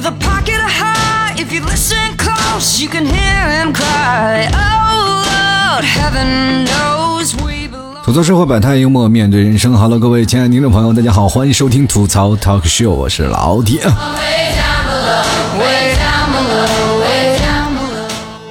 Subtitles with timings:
[0.00, 1.38] with a pocket of heart.
[1.38, 4.48] If you listen close, you can hear him cry.
[4.54, 8.02] Oh Lord, heaven knows we belong.
[8.04, 9.76] 吐槽社会百态，幽默面对人生。
[9.76, 13.82] Hello，各位亲爱的听众朋友，大家好，欢迎收听吐槽 Talk Show，我是老铁。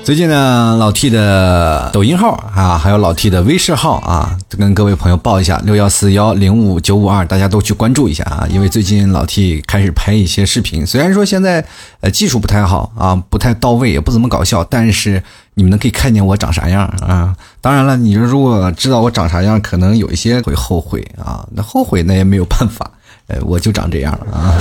[0.10, 8.48] 最近呢，老 T 的抖音号啊，还有老 T 的微视号啊，跟各位朋友报一下六幺四幺零五九五二，大家都去关注一下啊。
[8.50, 11.64] 因为最近老 T 开始拍一些视频，虽然说现在
[12.02, 15.22] 呃技术不太好啊，不太到位，也不怎么搞笑，但是
[15.54, 17.36] 你们能可以看见我长啥样啊。
[17.62, 21.46] 当然了，你如果知道我长啥样，可能有一些会后悔啊。
[21.52, 22.90] 那后悔那也没有办法，
[23.28, 24.58] 呃，我就长这样啊。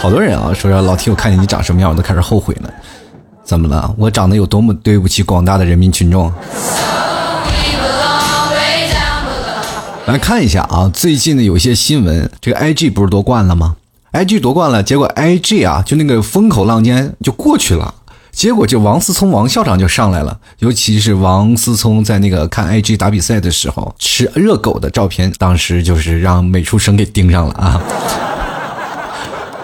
[0.00, 2.68] 好多人啊说老 T，我看见你长什么样，我都开始后悔了。
[3.50, 3.92] 怎么了？
[3.98, 6.32] 我长得有多么对不起广大的人民群众？
[10.06, 13.74] 来看一下啊，最近的有一些新闻，这个 IG 不是夺冠了吗
[14.12, 17.92] ？IG 夺冠了，结果 IG 啊，就那个风口浪尖就过去了。
[18.30, 27.82] 结果就王思聪王校长就上来了，尤其是王思聪在那个看 IG 打比赛的时候吃热狗的照片，当时就是让美术生给盯上了啊。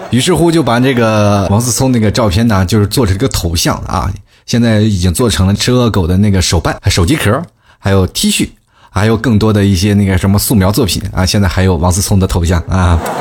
[0.09, 4.09] 于是乎就把这个王思聪那个照片呢，就是做成一个头像啊，
[4.45, 7.41] 现在已经做成了吃热狗的那个手办、手机壳，
[7.77, 8.49] 还有 T 恤，
[8.89, 12.97] 还有更多的一些那个什么素描作品啊，现在还有王思聪的头像啊。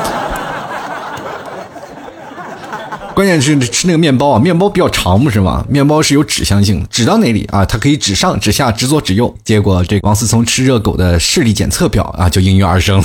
[3.17, 5.65] 关键是吃那个面包啊，面包比较长不是吗？
[5.69, 9.35] 面包是有指向性，指到哪里啊，它可以指上、指下、指左、指右。
[9.43, 13.03] 结果这王思聪吃热狗的视力检测表啊，就应运而生。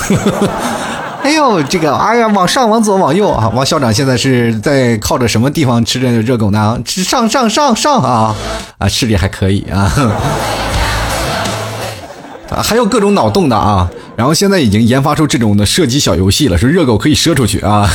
[1.23, 3.47] 哎呦，这个哎呀，往上、往左、往右啊！
[3.53, 6.79] 王校长现在是在靠着什么地方吃着热狗呢？
[6.83, 8.35] 吃上上上上啊
[8.79, 9.91] 啊，视力还可以啊。
[12.49, 13.89] 啊，还有各种脑洞的啊！
[14.15, 17.89] 然后现在已经研发出这种的射击小游戏了，说热狗可以射出去啊。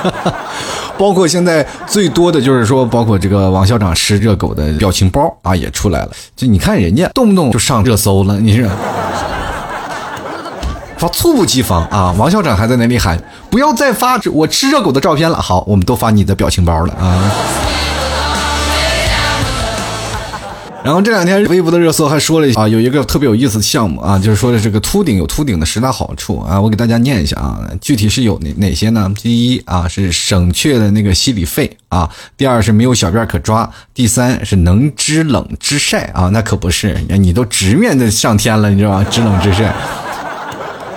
[0.98, 6.10] 包括现在最多的就是说，包括这个王校长吃热狗的表情包啊也出来了。
[6.34, 8.68] 就你看人家动不动就上热搜了，你是。
[10.98, 12.14] 发猝不及防啊！
[12.16, 17.32] 王校长还在那里喊：“不要再发我吃热狗的照片了。”好，我们都发你的表情包了啊！
[20.82, 29.12] 然后这两天微博的热搜还说了啊，有一个特别有意思的项目啊，就是说的这个秃顶有秃顶的十大好处啊，我给大家念一下啊，具体是有哪哪些呢？
[29.20, 39.04] 第一啊是省却的那个洗礼费啊，第二是没有小辫可抓，第三是能知冷知晒啊，那可不是，你都直面的上天了，你知道吧？
[39.10, 39.74] 知冷知晒。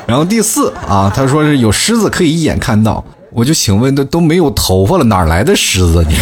[0.10, 6.16] 然后第四啊，他说是有狮子可以一眼看到，我就请问，都都没有头发了，哪来的狮子你？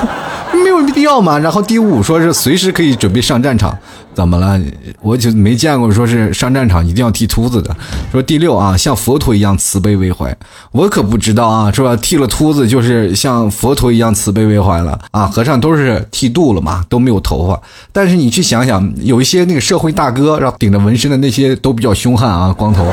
[0.64, 1.38] 没有必要嘛。
[1.38, 3.76] 然后第五说是随时可以准备上战场，
[4.14, 4.60] 怎么了？
[5.00, 7.74] 我就没见过说是上战场一定要剃秃子的。
[8.12, 10.34] 说第六啊，像佛陀一样慈悲为怀，
[10.72, 11.96] 我可不知道啊，是吧？
[11.96, 15.26] 剃了秃子就是像佛陀一样慈悲为怀了啊。
[15.26, 17.60] 和尚都是剃度了嘛，都没有头发。
[17.92, 22.86] 但是你去想想，有一些那个社会大哥，然后顶着纹身的那些都比较凶悍啊，光头。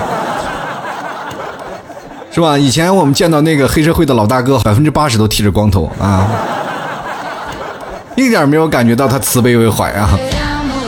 [2.34, 2.58] 是吧？
[2.58, 6.26] 以前我们见到那个黑社会的老大哥，百分之八十都剃着光头啊，
[8.16, 10.10] 一点没有感觉到他慈悲为怀啊。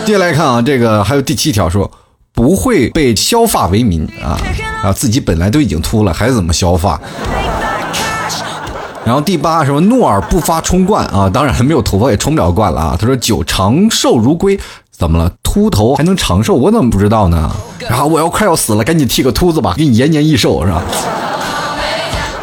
[0.05, 1.89] 接下来看啊，这个还有第七条说
[2.33, 4.37] 不会被削发为民啊
[4.83, 6.99] 啊，自己本来都已经秃了，还怎么削发？
[9.05, 12.97] 然后第八什么怒而不发冲冠啊，当然没有头发也冲不了冠了啊。
[12.99, 14.59] 他说九长寿如龟，
[14.91, 15.31] 怎么了？
[15.41, 16.55] 秃头还能长寿？
[16.55, 17.49] 我怎么不知道呢？
[17.79, 20.81] 然后我要快要死了，赶紧剃个秃子吧，给你延年益寿是吧？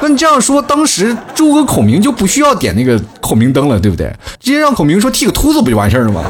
[0.01, 4.11] 那你这样说，当时诸葛孔明就不需要点那个孔明灯了，对不对？
[4.39, 6.23] 直接让孔明说剃个秃子不就完事儿了吗？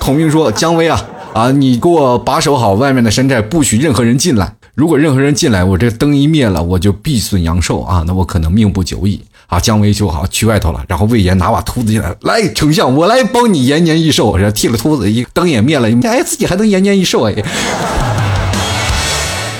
[0.00, 4.54] 孔明说：“姜维啊啊，你给我把守好外面的山寨，不许任何人进来。
[4.74, 14.36] 如果任何人进来，我这灯一灭了，我就必损阳寿啊，那我可能命不久矣。”啊，姜维就好去外头了，然后魏延拿把秃子进来，来，丞相，我来帮你延年益寿。
[14.36, 17.34] 然后剃了秃子，一灯也灭了，哎，自己还能延年益寿哎。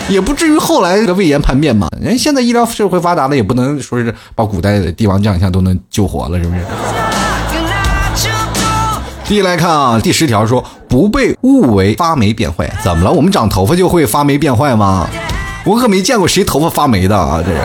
[0.08, 1.88] 也不至于后来这个魏延叛变嘛。
[2.00, 6.60] 人现在医疗社会发达了，也不能说是把古代的帝王将相都能救活了，是不是？
[9.30, 13.12] 第一来看啊，第十条说不被误为发霉变坏，怎么了？
[13.12, 15.09] 我们长头发就会发霉变坏吗？
[15.65, 17.59] 我可没见过谁头发发霉的啊，这是。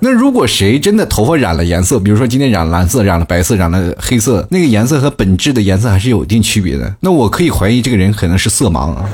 [0.00, 6.92] 那如果谁真的头发染了颜色，比如说今天染蓝色、染了白色、染了黑色，那个颜色和本质的颜色还是有一定区别的。
[6.98, 9.04] 那我可以怀疑这个人可能是色盲啊。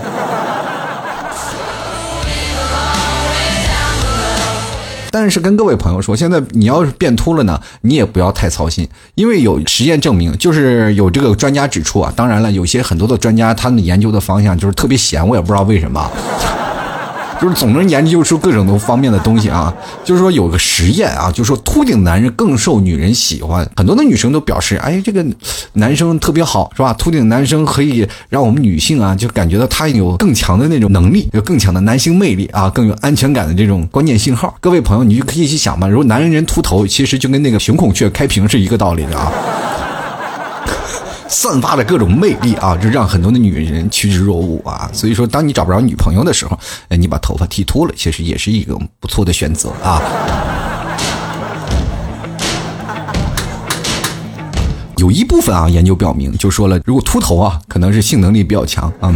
[5.13, 12.13] 但是跟各位朋友说，现在你要是变秃了呢，你也不要太操心，因为有实验证明，就是有这个专家指出啊。
[12.17, 16.11] 当然了，有些很多的专家他们研究的方向就是特别闲，我也不知道为什么。
[17.43, 19.75] 就是总能研究出各种多方面的东西啊。
[20.05, 25.27] 就是说有个实验啊，就是说秃顶男人更受女人喜欢，很多的女生都表示，哎，这个
[25.73, 26.93] 男生特别好，是吧？
[26.95, 34.55] 秃顶男生可以让我们女性啊，就感觉到他有更强的那种能力，有更强的男性魅力啊，更有安全感的这种关键信号。
[34.61, 39.33] 各位朋友，你就可以去想嘛，如果男人人秃头，其实就跟那个雄孔雀开屏是一个道理的啊。
[41.33, 44.89] 散发着各种魅力啊，就让很多的女人趋之若鹜啊。
[44.93, 46.59] 所以说，当你找不着女朋友的时候，
[46.91, 50.03] 哎，你把头发剃秃了，其实也是一个不错的选择啊。
[54.99, 59.11] 有一部分啊研究表明，就说了，如果秃头啊，可能是性能力比较强啊。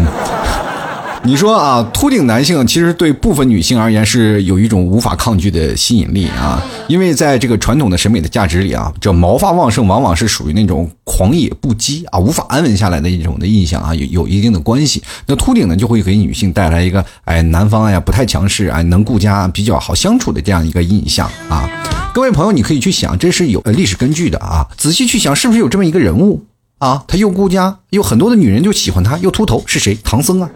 [1.27, 15.03] 你说啊，秃顶男性其实对部分女性而言是有一种无法抗拒的吸引力啊，因为在这个传统的审美的价值里啊，这毛发旺盛往往是属于那种狂野不羁啊，无法安稳下来的一种的印象啊，有有一定的关系。
[15.27, 21.69] 那秃顶呢，就会给女性带来一个哎，男方呀不太强势啊，能顾家，比较好相处的这样一个印象啊。
[22.15, 26.45] 各位朋友，你可以去想，这是有历史根据的啊，仔细去想，是不是有这么一个人物
[26.79, 27.03] 啊？
[27.09, 29.99] 他又顾家，有很多的女人就喜欢他，又秃头，是谁？
[30.05, 30.49] 唐僧啊。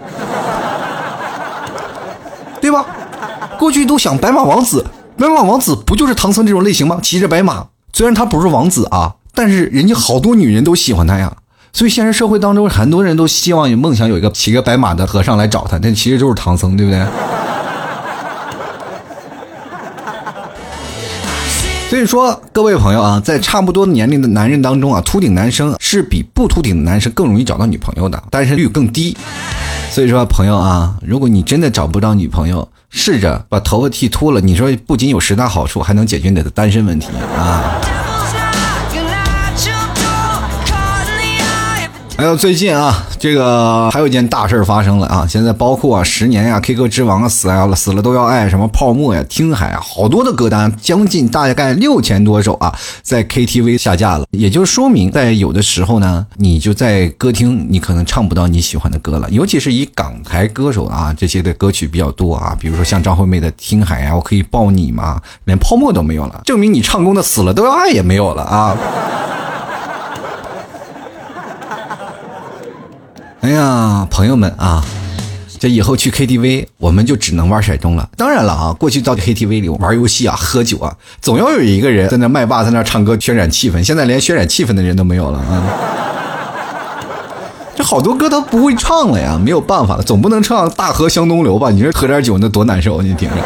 [2.71, 2.87] 对吧？
[3.59, 4.87] 过去都想白马王子，
[5.19, 7.01] 白马王子不就是唐僧这种类型吗？
[7.03, 11.33] 骑着白马，虽然他不是王子啊，但是人家好多女人都喜欢他呀。
[11.73, 17.05] 所以现实社会当中，很多人都希望有梦想有一个骑个白马的和尚来找他，但其实就是唐僧，对不对？
[21.89, 29.17] 所以说，各位朋友啊，在差不多年龄的男人当中啊，秃顶男生是比不秃顶的男生更容易找到女朋友的，单身率更低。
[29.91, 37.75] 所以说，朋友啊，如果你真的找不到女朋友，试着把头发剃秃了，你说不仅有十大好处，还能解决你的单身问题啊。
[42.21, 45.27] 还有最近啊，这个还有一件大事儿发生了啊！
[45.27, 54.27] 现在包括啊，十年呀，K 歌之王啊，死了，死了都要爱，什么泡沫呀，听海啊，好多的歌单，将近大概六千多首啊，在 KTV 下架了。
[54.33, 59.27] 也就说明，在有的时候呢，你就在歌厅，你可能唱不到你喜欢的歌了。
[59.31, 65.19] 尤其是以港台歌手啊这些的歌曲比较多啊，比如说像张惠妹的《听海》啊，我可以抱你吗？
[65.45, 68.77] 连泡沫都没有了，证明你唱功的死了都要爱也没有了啊。
[73.43, 74.85] 哎呀，朋友们啊，
[75.59, 78.07] 这以后去 KTV 我们就只能玩骰盅了。
[78.15, 83.83] 当然了啊，过去到 KTV 里玩游戏啊、喝酒啊，总要有一个人在那麦霸，在那唱歌渲染气氛。
[83.83, 85.65] 现在连渲染气氛的人都没有了啊！
[87.75, 91.71] 这好多歌都不会唱了呀，没有办法了，总不能唱《大河向东流》吧？
[91.71, 93.37] 你说喝点酒那多难受，你听着。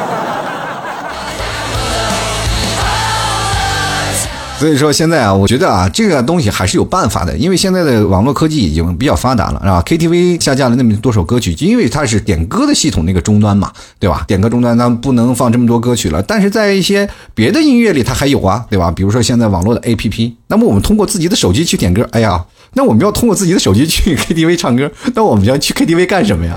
[4.64, 14.24] 所以说现在啊，我觉得啊，这个东西还是有办法的，因为现在的网络科技已经比较发达了，是吧？KTV 下架了那么多首歌曲，因为它是点歌的系统那个终端嘛，对吧？
[14.26, 18.90] 点歌终端它不能放这么多歌曲了，但是在一些别的音乐里它还有啊，对吧？
[18.90, 26.56] 比如说现在网络的 APP，那么我们通过自己的手机去点歌，哎呀，那我们要通过自己的手机去 KTV 唱歌，那我们要去 KTV 干什么呀？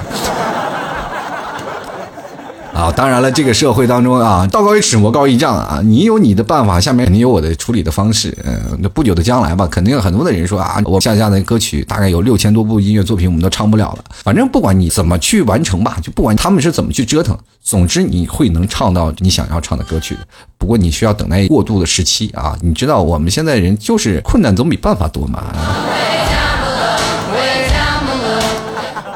[2.78, 8.38] 啊，当然了，这个社会当中啊，道高一尺，魔高一丈啊，你有你的办法，下面肯定有我的处理的方式。
[8.46, 14.04] 嗯，那不久的将来吧，肯定有很多的人说啊，我下架的歌曲大概有六千多部音乐作品，我们都唱不了了。
[14.24, 20.16] 反正不管你怎么去完成吧，就不管他们是怎么去折腾，总之你会能唱到你想要唱的歌曲。
[20.60, 25.44] 不过你需要等待过渡的时期啊，你知道我们现在人就是困难总比办法多嘛。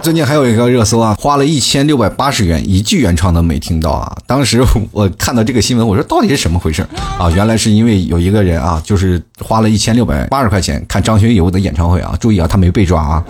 [0.02, 4.18] 最近还有一个热搜啊，花了一千六百八十元，一句原创都没听到啊！
[4.26, 6.82] 当时 我看到这个新闻，我说到底是什么回事
[7.20, 7.30] 啊？
[7.36, 12.16] 原来是因为有一个人啊，就是花了一千六百八十块钱看张学友的演唱会啊！
[12.20, 13.24] 注意啊，他没被抓啊！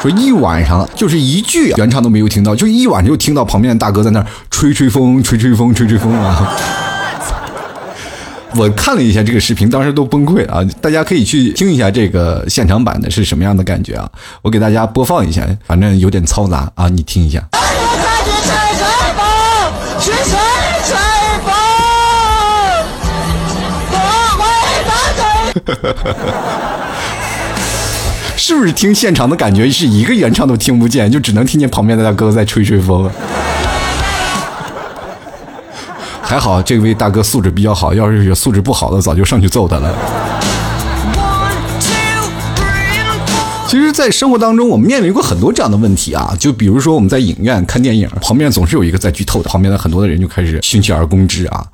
[0.00, 6.56] 说一晚上就是一句原唱都没有听到，就一晚上就听到旁边的大哥在那吹吹风，吹吹风，吹吹风啊！
[8.56, 10.64] 我看了一下这个视频，当时都崩溃啊！
[10.80, 14.10] 大家可以去听一下这个现场版的是什么样的感觉啊？
[14.42, 17.46] 我给大家播放一下，反正有点嘈杂啊，你听一下。
[28.36, 33.10] 是不是听现场的感觉是一个原唱都听不见，就只能听见旁边的大哥在吹吹风？
[36.28, 39.94] 还好这位大哥素质比较好，要是有素质不好的，早就上去揍他了。
[43.66, 51.66] 其实，在生活当中，我们面临过很多这样的问题啊，就比如说我们在影院看电影，旁边总是有一个在剧透的，旁边的很多的人就开始兴起而攻之啊。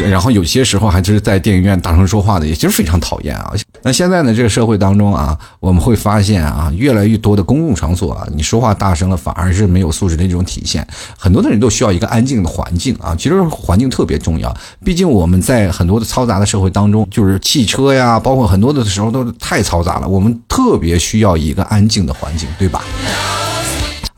[0.00, 3.52] 然后有些时候还是在电影院大声说话的，也就是非常讨厌啊。
[3.82, 10.86] 那现在呢，这个社会当中啊，我们会发现啊，越来越多的公共场所啊，你说话大声了，反而是没有素质的一种体现。
[11.18, 14.54] 很多的人都需要一个安静的环境啊，其实环境特别重要。
[14.84, 22.82] 毕竟我们在很多的嘈杂的社会当中，就是汽车呀，包括很多的时候都是太嘈杂了，我们特别需要一个安静的环境，对吧？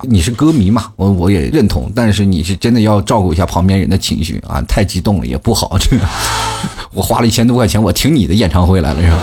[0.08, 5.76] 你是歌迷嘛，我我也认同，但是你是真的要照顾一下旁边人的情绪啊，太激动了也不好。
[5.78, 6.04] 这个，
[6.92, 9.18] 我花了一千多块钱，我听你的演唱会来了，是吧？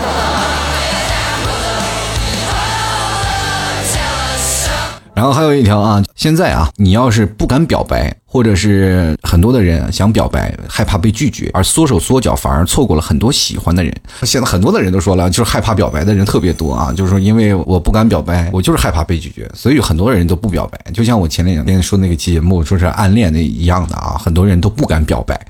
[5.14, 13.94] 然后还有一条啊，现在啊，你要是不敢表白，或者是很多的人想表白，害怕被拒绝，而缩手缩脚，反而错过了很多喜欢的人。
[14.22, 20.78] 现在很多的人都说了，就是害怕表白的人特别多啊，就是说因为我不敢表白，我就是害怕被拒绝，所以很多人都不表白。
[20.92, 25.40] 就像我前两天说那个节目，说是暗恋的一样的啊，很多人都不敢表白。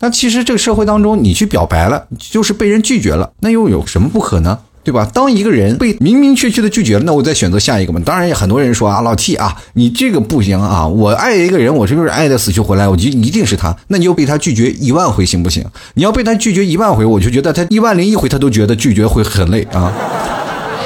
[0.00, 4.58] 但其实这个社会当中，你去表白了，就是被人拒绝了，那又有什么不可呢？
[4.88, 5.06] 对吧？
[5.12, 8.00] 当一个人被明明确确的拒绝了，那我再选择下一个嘛？
[8.06, 10.88] 当然，也很多人说啊，老 T 啊，你这个不行啊！
[10.88, 12.88] 我爱一个人，我是不是爱的死去活来？
[12.88, 13.76] 我就一定是他。
[13.88, 15.62] 那你又被他拒绝一万回，行不行？
[15.92, 19.92] 你要被他拒绝一万回，我就觉得他一万零一回他都觉得拒绝会很累啊。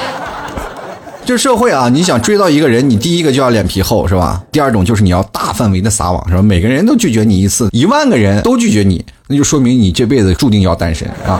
[1.25, 4.43] 这社会啊，你想追到一个人，你第一个就要脸皮厚，是吧？
[4.51, 6.41] 第二种就是你要大范围的撒网，是吧？
[6.41, 11.39] 每个人都拒绝你一次，一万个人都拒绝你，那就说明你这辈子注定要单身啊。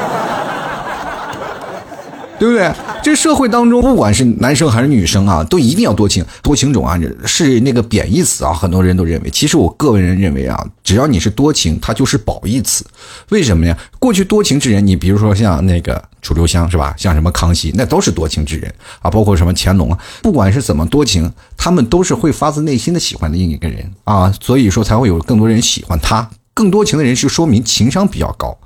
[2.44, 2.70] 对不对？
[3.02, 6.26] 这社会当中，不管是男生还是女生啊，都一定要多情。
[6.42, 9.30] 多情种啊，是那个贬义词啊，很多人都认为。
[9.30, 12.86] 其实我个人认为啊，只要你是多情，它就是褒义词。
[13.30, 13.78] 为什么呀？
[13.98, 16.94] 过去多情之人，你比如说像那个楚留香是吧？
[16.98, 19.10] 像什么康熙，那都是多情之人啊。
[19.10, 24.30] 包括什么乾隆啊，不管是怎么多情，他们都是会发自内心的喜欢另一个人啊。
[24.42, 26.30] 所以说才会有更多人喜欢他。
[26.54, 28.58] 更多情的人，就说明情商比较高。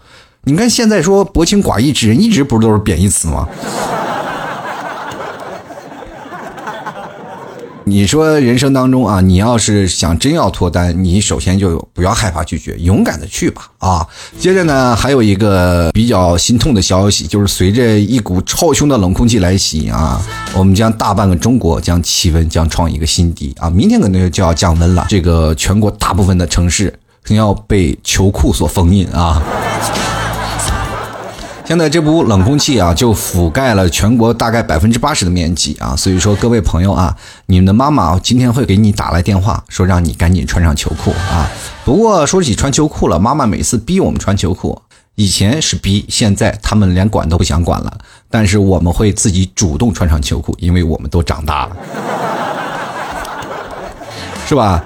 [0.47, 3.45] 你看现在说薄情寡义之人，一直不是都是贬义词吗？
[7.83, 14.07] 你说人生当中啊，你要是想真要脱单，你首先就不要害怕拒绝，勇敢的去吧啊！
[14.39, 20.21] 接着呢，还有一个比较心痛的消息，就是随着一股超凶的冷空气来袭啊，
[20.55, 23.69] 我们将大半个中国将气温将创一个新低啊！
[23.69, 29.43] 明天可能就要降温了，这个全国大部分的城市将要被球裤所封印啊！
[31.67, 37.13] 现在这股冷空气啊，就覆盖了全国大概百分之八十的面积啊，所以说各位朋友啊，
[37.47, 41.51] 你们的妈妈今天会给你打来电话，说让你赶紧穿上秋裤啊。
[41.83, 44.81] 不过说起穿秋裤了，妈妈每次逼我们穿秋裤，
[45.15, 47.97] 以前是逼，现在他们连管都不想管了。
[48.29, 51.75] 但是我们会自己主动穿上秋裤，因为我们都长大了，
[54.47, 54.81] 是吧？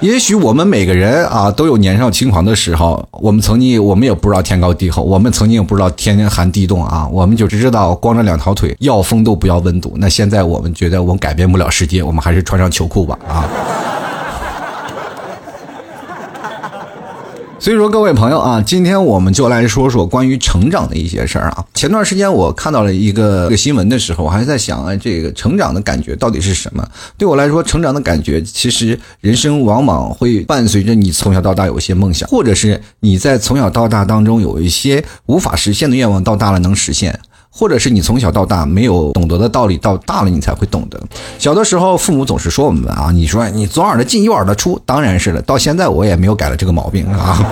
[0.00, 9.92] 也许我们每个人啊都有年少轻狂的时候，我们曾经我们也不知道天高地厚，我们曾经也不知道天寒地冻啊，我们就只知道光着两条腿要风都不要温度。
[9.96, 13.48] 那现在我们觉得我们改变不了世界，我们还是穿上秋裤吧啊。
[17.64, 21.64] 所以说，各位朋友啊，今天我们就来说说关于成长的一些事儿啊。
[21.72, 26.86] 前段时间我看到了一个新闻的时候，我还在想啊，这个成长的感觉到底是什么？
[27.16, 37.18] 对我来说，成长的感觉其实人生往往会伴随着你从小到大有一些梦想，或者是你在从小到大当中有一些无法实现的愿望，到大了能实现。
[37.56, 41.00] 或者是你从小到大没有懂得的道理，到大了你才会懂得。
[41.38, 45.40] 小的时候，父母总是说我们啊，你说你左耳的进右耳的出，当然是了。
[45.42, 47.38] 到现在我也没有改了这个毛病啊。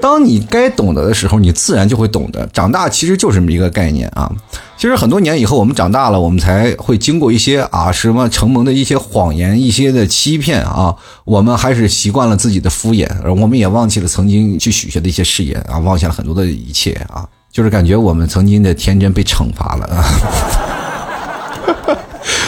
[0.00, 2.46] 当你该懂得的时候，你自然就会懂得。
[2.52, 4.30] 长大其实就是这么一个概念啊。
[4.80, 10.96] 其实很多年以后，我们长大了，我们才会经过一些啊什么承蒙的一些谎言、一些的欺骗啊，
[11.26, 20.02] 我们还是习惯了自己的敷衍，而我们也忘记了曾经去许下的一些誓言啊，忘下了很多的一切啊，就是感觉我们曾经的天真被惩罚了啊。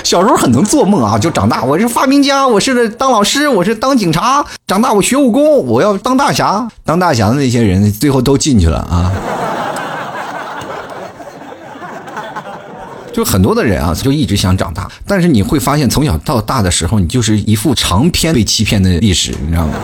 [0.02, 6.66] 小时候很能做梦啊，就长大我是发明家，我是当老师，我是当警察，长大我学武功，我要当大侠。
[6.82, 9.12] 当大侠的那些人最后都进去了啊。
[13.12, 19.74] 就很多的人啊，就一直想长大，但是你会发现从小到大的时候，你就是一副长篇被欺骗的历史，你知道吗？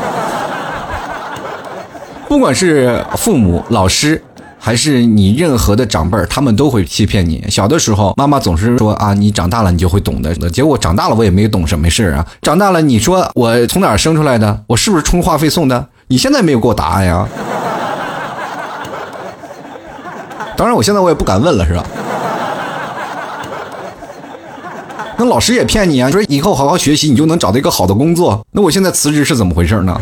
[2.28, 4.22] 不管是父母、老师。
[4.60, 7.42] 还是你任何的长辈儿，他们都会欺骗你。
[7.48, 10.34] 小的时候，妈妈总是说啊，你长大了你就会懂的。
[10.50, 12.26] 结果长大了我也没懂什么事儿啊。
[12.42, 14.64] 长大了你说我从哪儿生出来的？
[14.66, 15.86] 我是不是充话费送的？
[16.08, 17.24] 你现在没有给我答案呀？
[20.58, 21.86] 当然，我现在我也不敢问了，是吧？
[25.18, 28.40] 那老师也骗你啊，说以后好好学习，你就能找到一个好的工作。
[28.52, 30.00] 那我现在辞职是怎么回事呢？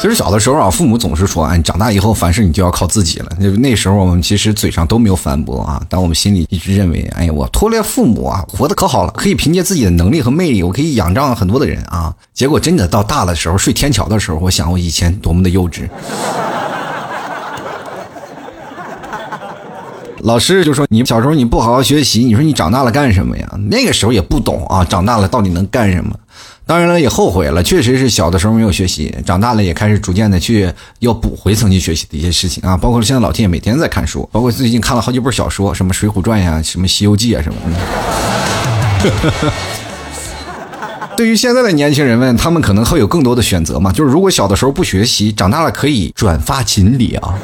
[0.00, 3.26] 其实小的时候啊，父母总是说，哎，长大以后凡事你就要靠自己了。
[3.38, 12.14] 那那时候我们其实嘴上都没有反驳啊，但我们心里一直认为，哎呀，我脱离父母啊，活得可好了，可以凭借自己的能力和魅力，我可以仰仗很多的人啊。
[12.32, 15.88] 结果真的到大的时候，睡天桥的时候，我想我以前多么的幼稚。
[20.20, 23.48] 老师就说你小时候你不好好学习，你说你长大了干什么呀？
[23.70, 26.14] 那个时候也不懂啊，长大了到底能干什么？
[26.66, 39.52] 当然了，也后悔了，确实是小的时候没有学习，长大了也开始逐渐的去要补回曾经学习的一些事情啊，包括现在老天也每天在看书，包括最近看了好几本小说，什么《水浒传》呀，什么《西游记》啊什么的。
[41.16, 47.34] 对于现在的年轻人们，他们可能会有更多的选择嘛，就是如果小的时候不学习，长大了可以转发锦鲤啊。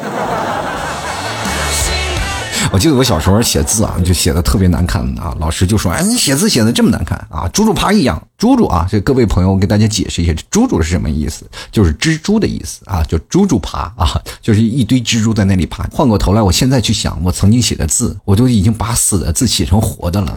[2.75, 11.49] 我记得我小时候写字啊，就写的特别难看啊，老师就说：“哎，你写字写的这么难看啊，猪猪爬一样。”猪猪啊，这各位朋友，我给大家解释一下，猪猪是什么意思？
[11.71, 15.87] 就是蜘蛛的意思啊，就猪猪爬啊，就是一堆蜘蛛在那里爬。
[15.93, 20.37] 换过头来，我现在去想，我曾经写的字，我都已经把死的字写成活的了。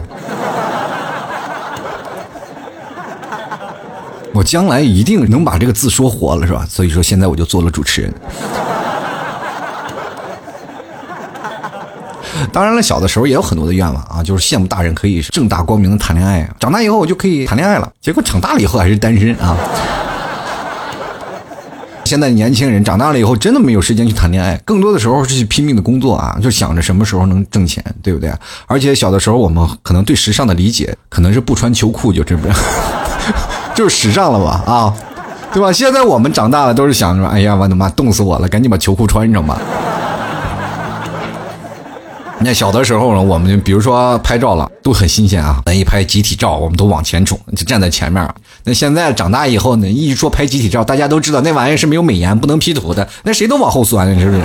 [4.32, 6.64] 我将来一定能把这个字说活了，是吧？
[6.70, 8.14] 所以说，现在我就做了主持人。
[12.52, 17.90] 当然了，小的时候也有很多的愿望啊，就是羡慕大人可以正大光明的谈恋爱，长大以后我就可以谈恋爱了。
[18.00, 19.56] 结果长大了以后还是单身啊。
[22.04, 28.32] 现在年轻人长大了以后真的没有时间去谈恋爱，更多的时候是去拼命的工作啊，就想着什么时候能挣钱，对不对？
[28.66, 32.48] 而且小的时候我们可能对时尚的理解可能是不穿秋裤就这不
[33.76, 34.94] 就是时尚了吧啊，
[35.52, 35.70] 对吧？
[35.70, 39.60] 现在我们长大了都是想着，哎呀，我的妈，冻死我了，赶紧把秋裤穿上吧。
[42.40, 45.60] 那小的时候呢，我们比如说拍照了，都很新鲜啊。
[45.66, 48.26] 咱一拍集体照，我们都往前冲，就站在前面。
[48.64, 54.42] 那现在长大以后呢，一说拍集体照，大家都知道那玩意是没有美颜，不能 P 图的，那谁都往后钻，是不是？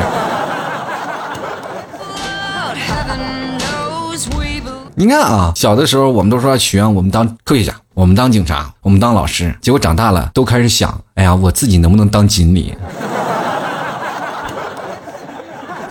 [4.96, 9.56] 你看啊，小的时候我们都说要许愿，我们当科学家，我们当警察，我们当老师。
[9.62, 12.74] 结果长大了，都开始想，哎呀，我自己能不能当锦鲤？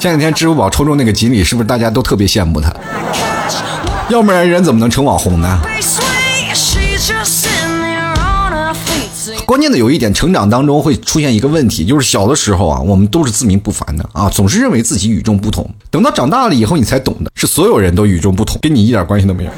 [0.03, 2.75] 前两天支付宝抽中那个锦鲤，是不是大家都特别羡慕他？
[4.09, 5.61] 要不然人怎么能成网红呢？
[9.47, 15.71] 关键的有一点，成长当中会出现一个问题，就是小的时候啊，我们都是自命不凡的啊，总是认为自己与众不同。
[15.89, 19.51] 等到长大了以后，你才懂得是所有人都与众不同，跟你一点关系都没有。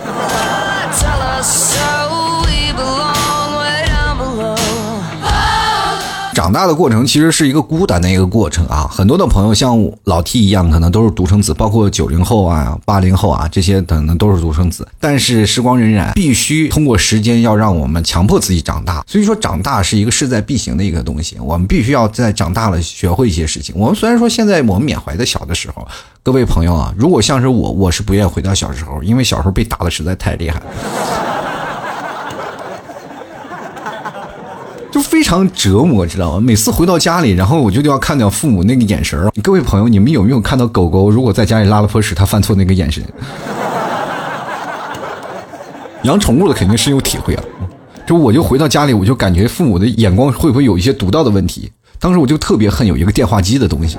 [6.44, 14.86] 长大的过程其实是一个孤单的一个过程啊，很多的朋友像老 T 一样，可能都是独生子，包括九零后啊、八零后啊这些等等都是独生子。
[15.00, 19.02] 但是时光荏苒，必须通过时间要让我们强迫自己长大。
[19.06, 23.74] 所以说，长大是一个势在必行的一个东西，我们必须要在长大了学会一些事情。
[23.78, 25.88] 我们虽然说现在我们缅怀的小的时候，
[26.22, 30.60] 各位朋友啊，如果像是我，我是不愿意回到小时候，因为小时候被打的实在太厉害。
[34.94, 36.40] 就非常折磨，知道吗？
[36.40, 39.28] 每次回到家里，然后我就要看到父母那个眼神儿。
[39.42, 43.02] 各位朋友，你们有没有看到狗狗如果在家里拉了泼屎，它犯错那个眼神？
[46.04, 47.42] 养宠物的肯定深有体会啊！
[48.06, 51.72] 就我就回到家里，我就感觉父母的眼光会不会有一些独到的问题？
[51.98, 53.98] 当时我就特别恨有一个电话机的东西。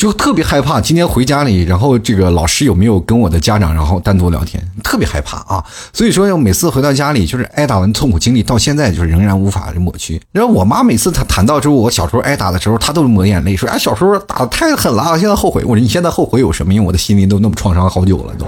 [0.00, 4.58] 就特别害怕今天回家里，然后这个老师有没有跟我的家长然后单独聊天？
[4.82, 5.62] 特别害怕啊！
[5.92, 10.18] 所以说，要每次回到家里，就是挨打完痛苦经历，到现在就是仍然无法抹去。
[10.32, 16.86] 然后我妈每次她谈到之后，我小时候挨打的时候，她都抹眼泪，说：“哎，小时候打的太狠了，现在后悔。”我说：“你现在后悔有什么用？
[16.86, 18.46] 我的心灵都那么创伤好久了都。”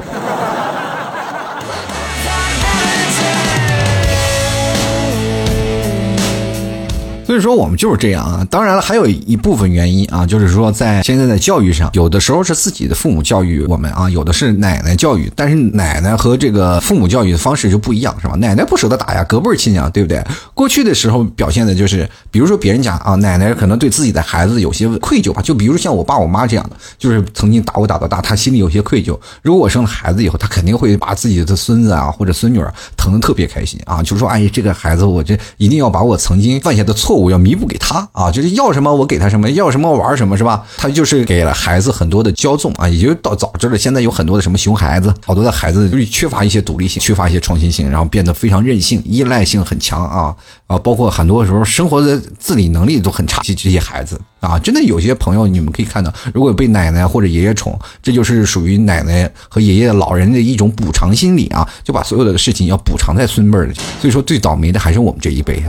[7.42, 18.34] 说我们就是这样啊，当然了，还有一部分原因啊，就是说在现在的教育上，有的时候是自己的父母教育我们啊，有的是奶奶教育，但是奶奶和这个父母教育的方式就不一样，是吧？
[18.36, 20.22] 奶奶不舍得打呀，隔辈亲啊，对不对？
[20.54, 29.18] 过去的时候表现的就是，比如说别人家啊，奶奶可能对自己的孩子有些愧疚吧，就比如像我爸我妈这样的，就是曾经打我打到大，他心里有些愧疚。
[29.42, 37.31] 如果我生了孩子以后，他肯定会把自己的孙子啊或者孙女儿疼得特别开心啊，就是说，哎，这个孩子我这一定要把我曾经犯下的错误。
[37.32, 40.64] 要弥补给他啊，就是要什么我给他什么，要什么玩什么，是吧？
[40.76, 50.34] 他就是给了孩子很多的骄纵啊，也就导导致了现在有很多的什么熊孩子，好多的孩子就是缺乏一些独立性，缺乏一些创新性，然后变得非常任性，依赖性很强啊
[50.66, 65.62] 啊，包括很多时候生活的自理能力都很差，这这些孩子啊，真的有些朋友你们可以看到，如果被奶奶或者爷爷宠，这就是属于奶奶和爷爷的老人的一种补偿心理啊，就把所有的事情要补偿在孙辈儿的，所以说最倒霉的还是我们这一辈。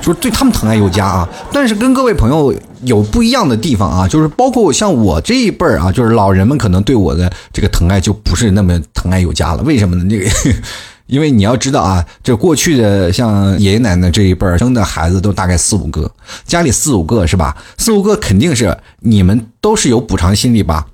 [0.00, 9.62] 说对他们疼爱有加啊，但是跟各位朋友有不一样的地方啊，就是包括像我这一辈儿啊，就是老人们可能对我的这个疼爱就不是那么疼爱有加了。
[9.62, 10.04] 为什么呢？
[10.08, 10.30] 这个，
[11.06, 16.10] 因为你要知道啊，这过去的像爷爷奶奶这一辈儿生的孩子都大概四五个，
[16.46, 17.56] 家里四五个是吧？
[17.76, 20.86] 四五个肯定是你们都是有补偿心理吧？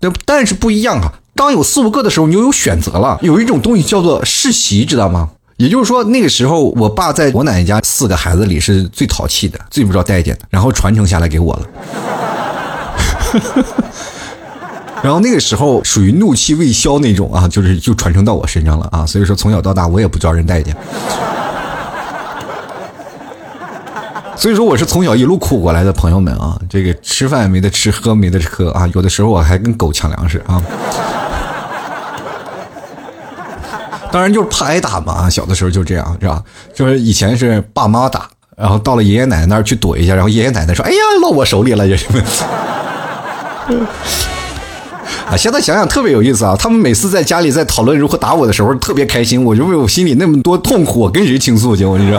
[0.00, 5.30] 对，但是不一样啊，当有四五个的时候，你就有选择了，有一种东西叫做世袭，知道吗？
[5.58, 11.66] 也就是说，那个时候我爸在我奶奶家四个孩子里是最淘气的，最不知道待见的，然后传承下来给我了。
[15.02, 19.04] 然后那个时候属于怒气未消那种啊，就是就传承到我身上了啊。
[19.04, 20.76] 所以说从小到大我也不招人待见。
[24.36, 30.62] 所以说我是从小一路苦过来的，朋友们啊，这个吃饭没得吃，喝没得喝啊，有的时候我还跟狗抢粮食啊。
[34.10, 36.42] 当然就是怕挨打嘛，小的时候就这样，是吧？
[36.74, 42.06] 就是以前是爸妈打，然后到了爷爷奶奶那儿去躲一下，然后爷爷奶奶说：“哎呀，落我手里了，就是。”
[45.28, 46.56] 啊，现在想想特别有意思啊！
[46.58, 49.44] 他们每次在家里在讨论如何打我的时候，特别开心。
[49.44, 51.84] 我就为我心里那么多痛苦，我跟谁倾诉去？
[51.84, 52.18] 我跟你说。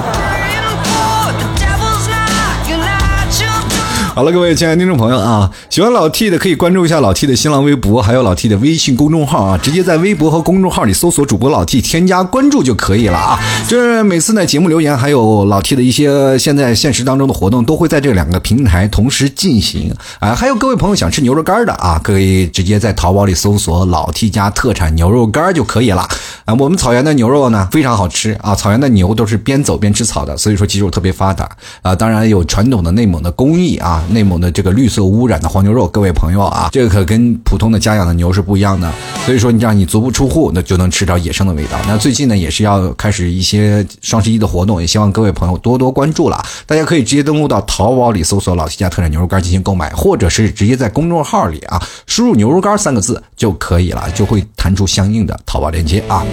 [4.20, 13.40] 好了，各位亲爱的听众朋友啊，喜欢老 T 的可以关注一下老 T 的新浪微博，还有老 T 的微信公众号啊，直接在微博和公众号里搜索主播老 T，添加关注就可以了啊。
[13.66, 20.36] 就是每次呢节目留言，还有老 T 的一些现在现实当中的活动，都会在这两个平台同时进行啊。
[20.36, 26.06] 还有各位朋友想吃牛肉干的啊，可以直接在淘宝里搜索老 T 家特产牛肉干就可以了
[26.44, 26.54] 啊。
[26.56, 31.50] 我们草原的牛肉呢非常好吃啊，草原的牛都是边走边吃草的，所以说肌肉特别发达
[31.82, 31.96] 啊。
[31.96, 34.04] 当然有传统的内蒙的工艺啊。
[34.10, 38.92] 内蒙的这个绿色污染的黄牛肉，各位朋友啊，这个可跟普通的家养的牛是不一样的。
[39.26, 41.78] 所以说，你这样你足不出户，那就能吃着野生的味道。
[41.88, 46.44] 那最近呢，也是要开始一些双十一的活动，也希望各位朋友多多关注了。
[46.66, 56.26] 大家可以直接登录到淘宝里搜索“老 T 家特产牛肉干”进行购买，或者是直接在公众号里啊输入“牛肉干”三个字就可以了，就会弹出相应的淘宝链接啊。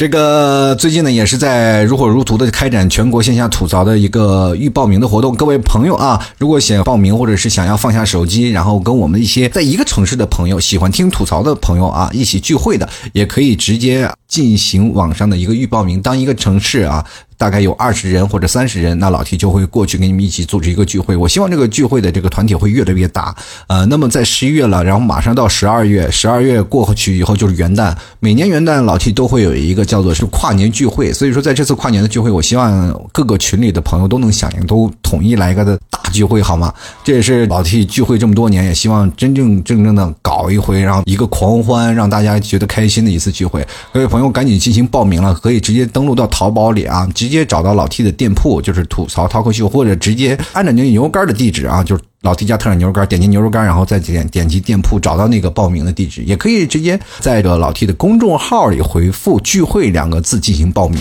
[0.00, 5.34] 这个最近呢，也是在如火如荼的开展全国线下吐槽的一个预报名的活动。
[5.34, 16.00] 各位朋友啊，如果想报名或者是想要放下手机，然后跟我们一些在一个城市的朋友、喜欢听吐槽的朋友啊一起聚会的，也可以直接进行网上的一个预报名。
[16.00, 17.04] 当一个城市啊。
[17.40, 21.16] 大概有二十人或者三十人，那老 T 就会过去跟你们一起组织一个聚会。
[21.16, 23.34] 我希望这个聚会的这个团体会越来越大。
[23.66, 27.96] 呃，那么在十一月了，然后马上到十二月，十二月过去以后就是元旦。
[28.18, 36.70] 每年元旦老 T 都会有一个叫做是跨年聚会，所以说在这次跨年的聚会，我希望各个群里的朋友都能响应，都统一来一个的大聚会，好吗？
[37.02, 43.66] 这也是老 T 聚会这么多年，也希望真正正正的搞一回，然后一个狂欢，让大家觉得开心的一次聚会。
[43.94, 47.29] 各位朋友赶紧进行报名了，可以直接登录到淘宝里啊，直。
[47.30, 52.02] 直接找到老 T 的店铺，就是吐槽 talk 秀，或者直接按照牛牛肉干的地址啊，就是。
[52.22, 61.00] 老 T 家特产牛肉干，点击牛肉干，然后再点点击店铺，找到那个报名的地址，也可以直接在这个老 T 的公众号里回复“聚会”两个字进行报名。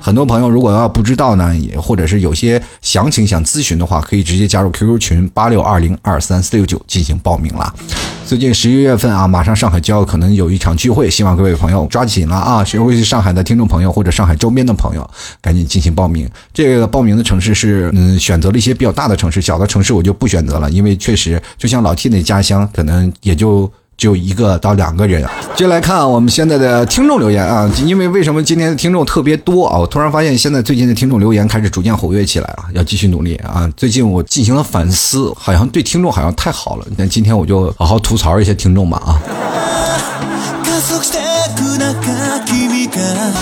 [0.00, 7.74] 很多朋友如果要不知道呢，也或者是有些详情想咨询的话，可以直接加入 QQ 群八六二零二三四六九进行报名了。
[8.24, 12.64] 最近十一月份啊，马上上海就要可能有一场聚会，希望各位朋友抓紧了啊！
[12.64, 16.30] 学会去上海的听众朋友或者上海周边的朋友，赶紧进行报名。
[16.54, 20.51] 这个报名的城市是嗯，选择了一些比较大的城市，小的城市我就不选择。
[20.52, 25.26] 得了，因为确实，就像老 T 那家乡，可能也就就一个到两个人。
[25.56, 29.78] 接来看我们现在的听众留言啊，因为为什么今天的听众特别多啊？
[29.78, 33.70] 我突然发现，现在最近的听众留言开始逐渐活跃起来了，要继续努力啊！
[33.76, 36.86] 最近我进行了反思，好像对听众好像太好了。
[36.96, 39.20] 那今天我就好好吐槽一些听众吧啊！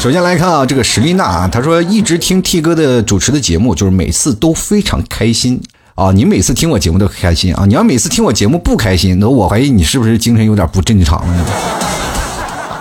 [0.00, 5.60] 首先来看啊，这个史丽娜啊，她说一直听 T 哥的主持的节目，就是每次都非常开心。
[6.00, 7.66] 啊，你每次听我节目都开心啊！
[7.66, 11.44] 你要每次听我节目不开心，那我怀疑你是不是精神有点不正常了呢？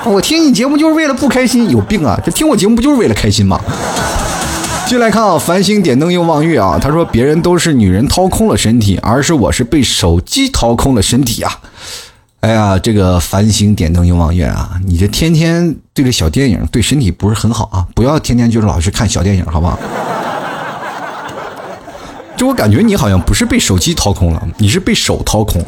[0.06, 2.18] 我听你节目就是为了不开心，有病啊！
[2.24, 3.60] 这听我节目不就是为了开心吗？
[4.86, 11.60] 继续来看啊，繁星点灯又望月啊，他说别人都是女人掏空了身体，而是我是被手机掏空了身体啊！
[12.40, 14.80] 哎呀，这个繁星点灯又望月啊！
[14.86, 17.86] 你这天天对着小电影，对身体不是很好啊！
[17.94, 19.78] 不要天天就是老是看小电影，好不好？
[22.40, 25.62] 就我感觉你好像不是被手机掏空了，你是被手掏空。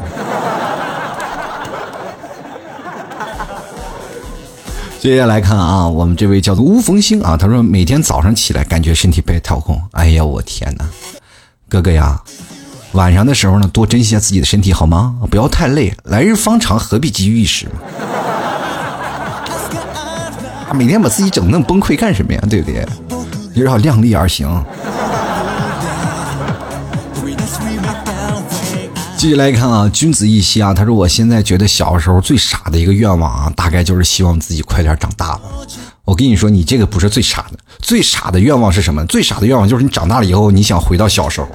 [4.98, 10.86] 接下来看啊，我们这位叫做乌逢星啊，他说每天早上起来感觉身体被掏空，哎呀，我天哪，
[11.68, 12.18] 哥哥呀！
[12.92, 15.14] 晚上的时候呢，多珍惜下自己的身体好吗？
[15.30, 17.66] 不要太累，来日方长，何必急于一时？
[20.72, 22.42] 每天把自己整那么崩溃干什么呀？
[22.48, 22.86] 对不对？
[23.52, 24.48] 也要量力而行。
[29.22, 35.40] 继续来看啊，君子一息啊，他说我现在觉得小时候最傻的一个愿望啊，大概就是希望自己快点长大了。
[36.04, 39.06] 我跟你说，你这个不是最傻的，最傻的愿望是什么？
[39.06, 41.46] 最傻的愿望就是你长大了以后，你想回到小时候。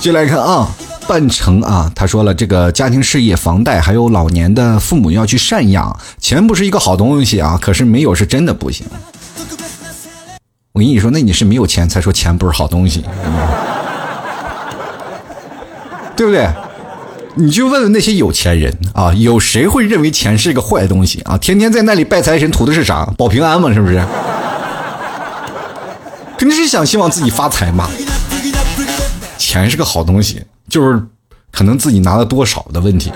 [0.00, 0.68] 继续来看啊，
[1.06, 8.84] 半城啊，他说了，这个家庭事业、房贷，还有老年的父母要去赡养，钱不是一个好东西啊，可是没有是真的不行。
[10.74, 13.04] 我跟你说，那你是没有钱才说钱不是好东西，
[16.16, 16.50] 对不对？
[17.36, 21.38] 你就问问那些有钱人啊，有谁会认为钱是一个坏东西啊？
[21.38, 23.04] 天天在那里拜财神，图的是啥？
[23.16, 24.04] 保平安嘛，是不是？
[26.36, 27.88] 肯定是想希望自己发财嘛。
[29.38, 31.00] 钱是个好东西，就是
[31.52, 33.12] 可能自己拿了多少的问题。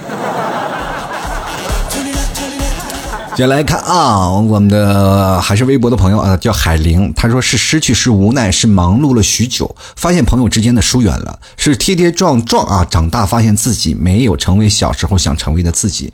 [3.38, 16.12] 接来看啊，我们的还是微博的朋友啊，叫海玲，他说是失去，是无奈，是忙碌了许久，发现朋友之间的疏远了，是跌跌撞撞啊，长大发现自己没有成为小时候想成为的自己，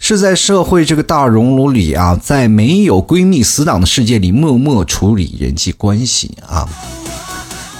[0.00, 6.66] 是在社会这个大熔炉里啊，在没有闺蜜死党的世界里默默处理人际关系啊。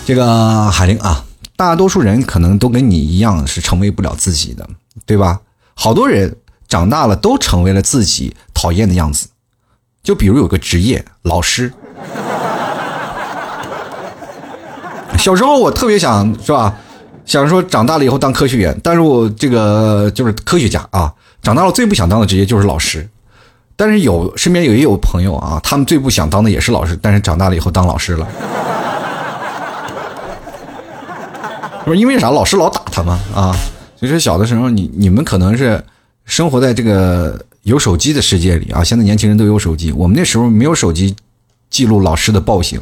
[0.04, 1.24] 这个海玲啊。
[1.56, 4.68] 大多数人可能都跟你一样是成为不了自己的，
[5.06, 5.40] 对吧？
[5.72, 6.36] 好多人
[6.68, 9.28] 长大了都成为了自己讨厌的样子。
[10.02, 11.72] 就比如有个职业老师，
[15.18, 16.74] 小时候我特别想是吧，
[17.24, 21.12] 想说长大了以后当科学员，但是我这个就是科学家啊。
[21.42, 23.08] 长大了最不想当的职业就是老师，
[23.76, 28.26] 但是有身边有也有朋友啊，他们最不想当的也是老师，但是长大了以后当老师了。
[31.84, 32.30] 不是因为啥？
[32.30, 33.20] 老师老打他吗？
[33.34, 33.56] 啊，
[33.96, 35.84] 所以说小的时候，你你们可能是
[36.24, 38.82] 生活在这个有手机的世界里啊。
[38.82, 41.14] 现在年轻人都有手机，我们那时候没有手机
[41.70, 42.80] 记录老师的暴行。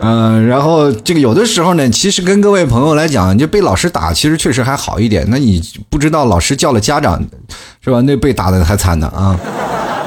[0.00, 5.26] 嗯， 然后这个有的时候呢，其实跟各位朋友来讲，就被老师打，其实确实还好一点。
[5.28, 7.22] 那你不知道老师叫了家长，
[7.82, 8.00] 是吧？
[8.02, 9.38] 那被打的还惨呢啊！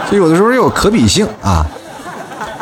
[0.10, 1.65] 所以有的时候有可比性啊。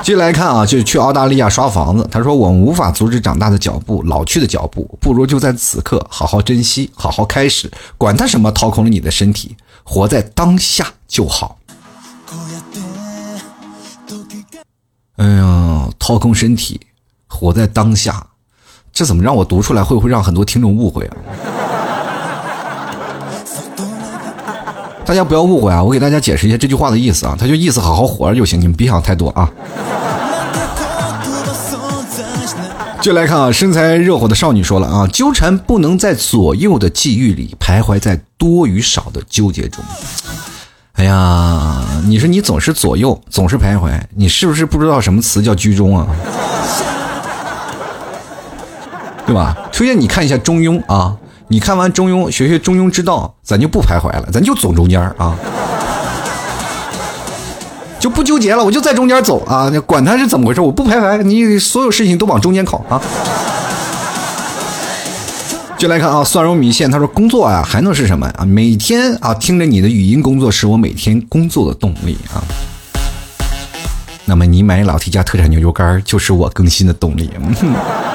[0.05, 2.07] 接下来看啊，就是去澳大利亚刷房子。
[2.11, 11.57] 他说：“我们无法阻止长大的脚步，老去的脚步，不如就在此刻好好珍惜，好好开始，管他什么掏空了你的身体，活在当下就好。”
[15.17, 16.79] 哎呀，掏空身体，
[17.25, 18.27] 活在当下，
[18.93, 21.17] 这怎么让我读出来会不会让很多听众误会啊？
[25.05, 25.83] 大家不要误会啊！
[25.83, 29.47] 我给大家解释一下这句话的意思啊，他就意思好好活着就行，你们别想太多啊。
[33.01, 39.83] 就来看啊，身材热火的少女说了啊，纠缠不能在左右的际遇里徘徊在多与少的纠结中。
[40.93, 46.07] 哎呀，你说你总是左右，总是徘徊，你是不是不知道什么词叫居中啊？
[49.27, 49.55] 对吧？
[49.71, 51.15] 推荐你看一下中庸啊。
[51.47, 55.37] 你看完中庸，学学中庸之道，咱就不徘徊了，咱就走中间啊，
[57.99, 62.99] 就不纠结了，我就在中间走啊，管他是怎么回事，我不徘徊，你所有事情都往中间靠啊。
[65.77, 68.45] 就来看啊，蒜蓉米线，他说工作啊还能是什么啊？
[68.45, 72.41] 每天啊听着你的语音工作是我每天工作的动力啊。
[74.25, 77.29] 那么你买老 T 家特产牛肉干就是我更新的动力。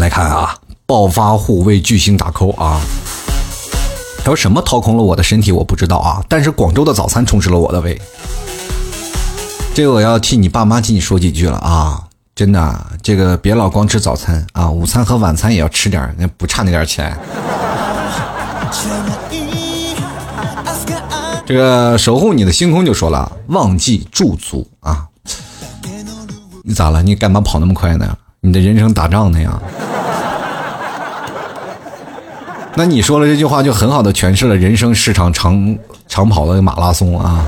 [0.00, 2.80] 来看啊，暴发户为巨星打 call 啊！
[4.18, 6.24] 他说什么掏空了我的身体，我不知道啊。
[6.26, 8.00] 但是广州的早餐充实了我的胃。
[9.74, 12.02] 这个我要替你爸妈替你说几句了啊！
[12.34, 17.14] 真的，这个别老光吃早餐啊，午餐和晚餐也要吃点，那不差那点钱。
[21.44, 25.06] 这个守护你的星空就说了，忘记驻足啊！
[26.64, 27.02] 你咋了？
[27.02, 28.16] 你干嘛跑那么快呢？
[28.42, 29.60] 你的人生打仗呢呀？
[32.76, 37.44] 那你说了这句话，就很好的诠释了人生是场长长跑的马拉松啊！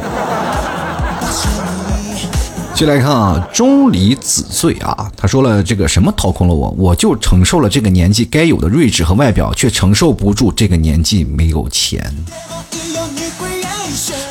[2.75, 12.13] 继续来看啊，钟离子醉啊，他说了这个什么掏空了我，我就承受了这个年纪该有的睿智和外表，却承受不住这个年纪没有钱。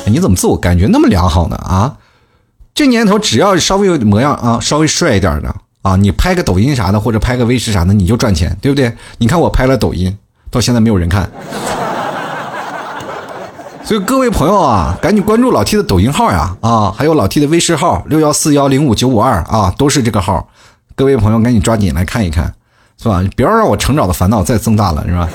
[0.04, 1.56] 你怎么自我感觉那么良好呢？
[1.56, 1.96] 啊，
[2.74, 8.92] 这年头只要稍微有模样啊，稍微帅一点的啊，你拍个抖音啥的，或者拍个微视啥的，你就赚钱，对不对？
[9.18, 10.14] 你看我拍了抖音，
[10.52, 11.28] 到现在没有人看。
[13.82, 20.48] 所以各位朋友啊，赶紧关注老 T 的抖音号呀，啊，还有老 T 的微视号六幺四幺零五九五二啊，都是这个号。
[20.94, 22.54] 各位朋友赶紧抓紧来看一看，
[23.02, 23.20] 是吧？
[23.34, 25.28] 不要让我成长的烦恼再增大了，是吧？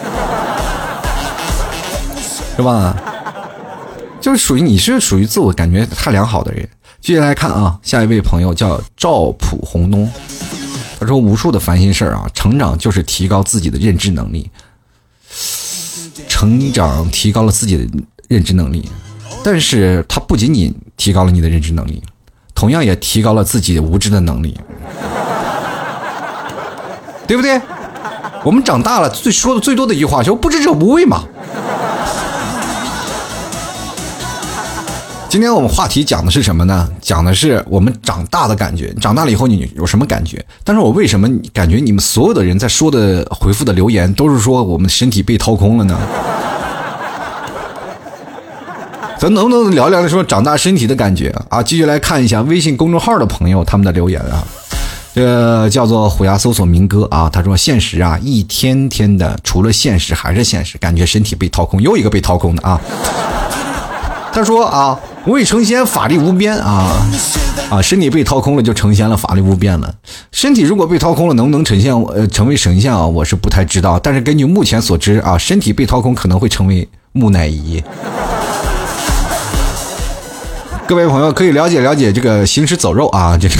[2.56, 2.96] 是吧？
[4.22, 6.68] 就是属于你是属于自我感觉太良好的人。
[7.02, 10.10] 接下来看啊，下一位朋友叫赵普红东，
[11.00, 14.50] 他说无数的烦心事儿啊，成长就是提高自己的认知能力，
[16.39, 17.84] 成长提高了自己的
[18.28, 18.88] 认知能力，
[19.43, 22.00] 但是他不仅仅提高了你的认知能力，
[22.54, 24.56] 同样也提高了自己无知的能力，
[27.26, 27.60] 对不对？
[28.45, 31.23] 我们长大了最说的最多的一句话就不知者无畏嘛。
[35.30, 36.90] 今天我们话题讲的是什么呢？
[37.02, 38.94] 讲的是我们长大的感觉。
[39.02, 40.44] 长大了以后你有什么感觉？
[40.63, 46.00] 但是我为什么感觉你们所有的人在说的回复的留言都是说我们身体被掏空了呢？
[49.20, 51.62] 咱能不能聊聊说长大身体的感觉啊？
[51.62, 54.42] 继续来看一下微信公众号的朋友他们的留言啊。
[55.13, 62.80] 这叫做虎牙搜索明哥啊，他说现实啊一天天的除了现实还是现实，感觉身体被掏空，又一个被掏空的啊。
[64.38, 65.00] 他说啊。
[65.26, 66.89] 未成仙，法力无边啊
[67.69, 67.82] 啊！
[67.82, 69.93] 身体被掏空了，就成仙了，法力无边了。
[70.32, 71.93] 身体如果被掏空了，能不能成仙？
[72.04, 73.06] 呃，成为神仙啊？
[73.06, 74.00] 我是不太知道。
[74.00, 77.84] 但是根据目前所知啊，身体被掏空可能会成为木乃伊。
[80.88, 83.56] 各位朋友可以了解了解这个行尸走肉啊，这个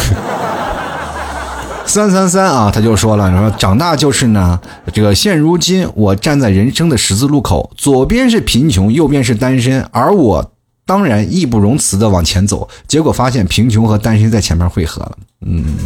[1.86, 4.58] 三三三啊，他就说了，说长大就是呢，
[4.94, 10.52] 这个现如今我站在人生的十字路口，左边是贫穷，右边是单身，而我。
[10.88, 15.18] 当然义不容辞的往前走，结果发现贫穷和单身在前面汇合了。
[15.46, 15.78] 嗯，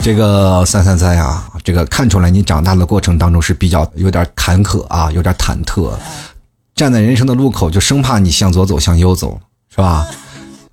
[0.00, 5.92] 这个三三三呀，这个看出来你长大的过程当中是比较有点坎坷啊，有点忐忑，
[6.74, 10.06] 站在人生的路口就生怕你向左走向右走，是吧？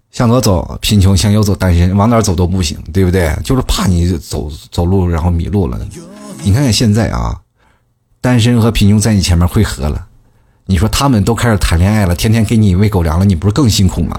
[0.09, 3.31] 向左走贫穷，向右走单身，往哪走都不行，对不对？
[3.43, 5.77] 就是怕你走走路然后迷路了。
[6.43, 7.37] 你看看现在啊，
[8.21, 10.07] 单身和贫穷在你前面汇合了。
[10.69, 14.15] 你说他们都开始谈恋爱了，天天给你喂狗粮了，你不是更辛苦吗？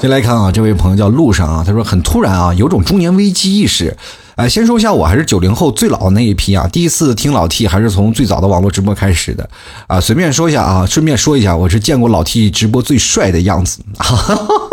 [0.00, 3.94] 先来看啊，这位朋友叫路上啊，他说很突然啊，有种中年危机意识。
[4.36, 9.46] 哎，先说一下，我还是九零后最老的那一批啊，第一次听老 T 还是从最早的网络直播开始的
[9.86, 10.00] 啊。
[10.00, 13.80] 随便说一下啊，顺便说一下，我是见过老 T 直播最帅的样子。
[13.98, 14.67] 哈哈哈。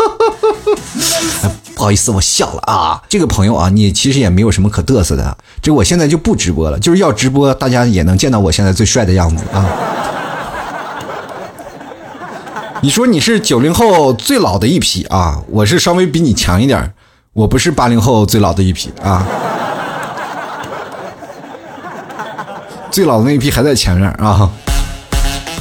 [1.76, 3.02] 不好意思，我笑了啊。
[3.06, 5.36] 这个朋友啊，你其实也没有什么可嘚瑟的。
[5.60, 9.68] 这我现在就不直播了，就是要直播，大家也能见到我现在最帅的样子啊。
[12.80, 16.94] 你说你是九零后最老的一批啊，我是稍微比你强一点，
[17.34, 19.26] 我不是八零后最老的一批啊。
[22.90, 24.50] 最老的那一批还在前面啊。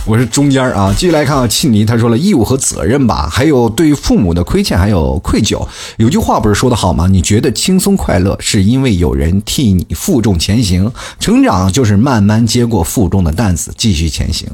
[0.07, 5.67] 我是中间啊，继续来看啊，庆黎他说了义务和责任吧，还有对父母的亏欠，还有愧疚。
[5.97, 7.07] 有句话不是说的好吗？
[7.07, 10.91] 你觉得轻松快乐，是因为有人替你负重前行。
[11.19, 14.47] 成长就是慢慢接过负重的担子，继续前行。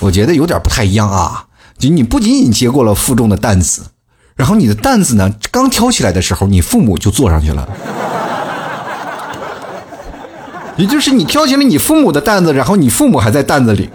[0.00, 1.44] 我觉得有点不太一样啊，
[1.76, 3.82] 就你不仅仅接过了负重的担子，
[4.34, 7.68] 然后你的担子呢，刚挑起来的时候，你父母就坐上去了。
[10.78, 13.90] 也就是你挑起了你父母的担子，然后你父母还在担子里，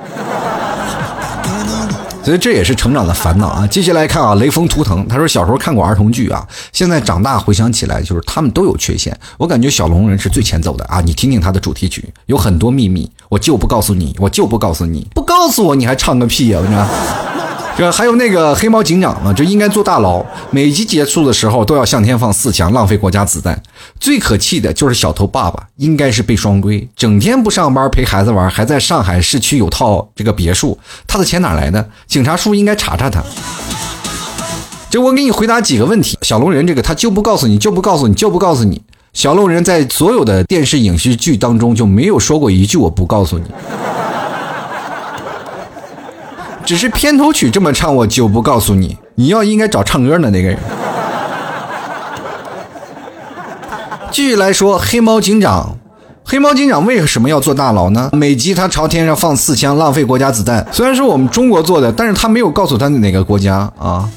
[2.22, 3.65] 所以这也是成长的烦恼啊。
[3.65, 9.17] 接下来看啊，雷锋图腾，他说小时候看过儿童剧啊，现在长大回想起来，就是他们都有缺陷。
[9.38, 11.00] 我感觉小龙人是最欠揍的啊！
[11.00, 16.60] 你听听他的主题曲，有很多秘密，我就不告诉你，我就不告诉你，不告诉我你还唱个屁呀！
[16.62, 16.86] 我讲。
[17.75, 20.23] 这还有那个黑猫警长呢，就应该坐大牢。
[20.51, 23.59] 每集结束的时候都要向天放四枪，浪费国家子弹。
[23.99, 31.83] 最可气的就是小头爸爸，应该是被双规，整天不上班陪孩子玩，还在上海市区有套这个别墅，他的钱哪来的？
[32.05, 33.23] 警察叔应该查查他。
[34.91, 38.79] 就我给你回答几个问题，小龙人这个他就不告诉你，就不告诉你，就不告诉你。
[39.13, 43.45] 小龙人在所有的电视影视剧当中就没有说过一句我不告诉你。
[46.65, 48.97] 只是片头曲这么唱，我就不告诉你。
[49.15, 50.58] 你要应该找唱歌的那个人。
[54.12, 55.77] 继续来说，黑猫警长
[56.23, 58.10] 黑猫警长为什么要坐大牢呢？
[58.13, 60.65] 每集他朝天上放四枪，浪费国家子弹。
[60.71, 64.10] 虽然是我们中国做的，但是他没有告诉他哪个国家啊。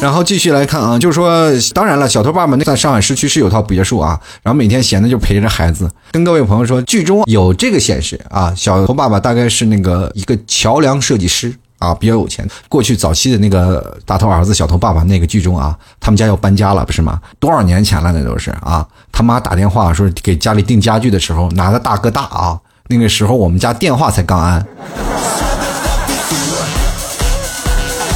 [0.00, 5.88] 然后继续来看啊，就是说，当然了，小偷爸爸那在上海市区是有套别墅啊，然后每天闲的就陪着孩子。
[6.10, 11.54] 跟各位朋友说，剧中有这个显示啊，小偷爸爸大概是那个一个桥梁设计师
[11.84, 12.48] 啊，比较有钱。
[12.68, 17.20] 过去早期的那个大头儿子小头爸爸那个剧中啊，他们家要搬家了，不是吗？
[17.38, 18.86] 多少年前了，那都是啊。
[19.12, 22.58] 他妈打电话说给家里订家具的时候，拿个大哥大啊，
[22.88, 24.66] 那个时候我们家电话才刚安，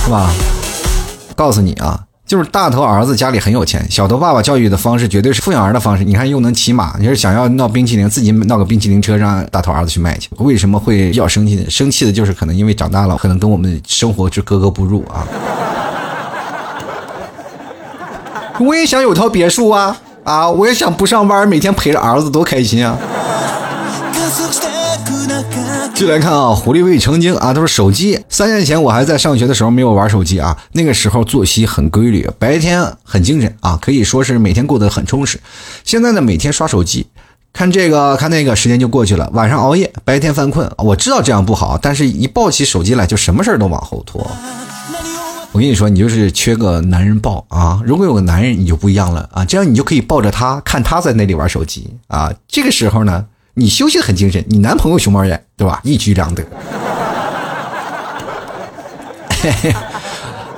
[0.04, 0.30] 是吧？
[1.36, 6.04] 告诉你啊，就是大头儿子家里很有钱，小头爸爸教育的方式绝对是富养儿的方式。
[6.04, 10.28] 你看又能骑马，你是想要闹冰淇淋，自己闹个冰淇淋车让大头儿子去卖去。
[10.36, 11.64] 为什么会比较生气？
[11.70, 15.26] 生气的就是可能因为长大了，可能跟我们生活就格格不入啊。
[18.60, 20.50] 我也想有套别墅啊啊！
[20.50, 22.94] 我也想不上班，每天陪着儿子多开心啊。
[25.98, 35.40] 继续来看啊，狐狸未成精啊，他说手机三年前我还在上学的时候没有玩手机啊，那个时候作息很规律，白天很精神啊，可以说是每天过得很充实。
[35.82, 37.08] 现在呢，每天刷手机，
[37.52, 40.70] 看这个看那个，时间就过去了，晚上熬夜，白天犯困。
[40.78, 44.24] 我知道这样不好，但是一抱起手机来，就什么事儿都往后拖。
[45.50, 47.80] 我跟你说，你就是缺个男人抱啊！
[47.84, 49.44] 如果有个男人，你就不一样了啊！
[49.44, 52.32] 这样你就可以抱着他，看他在那里玩手机啊。
[52.46, 53.24] 这个时候呢。
[53.58, 55.80] 你休息的很精神，你男朋友熊猫眼，对吧？
[55.82, 56.44] 一举两得。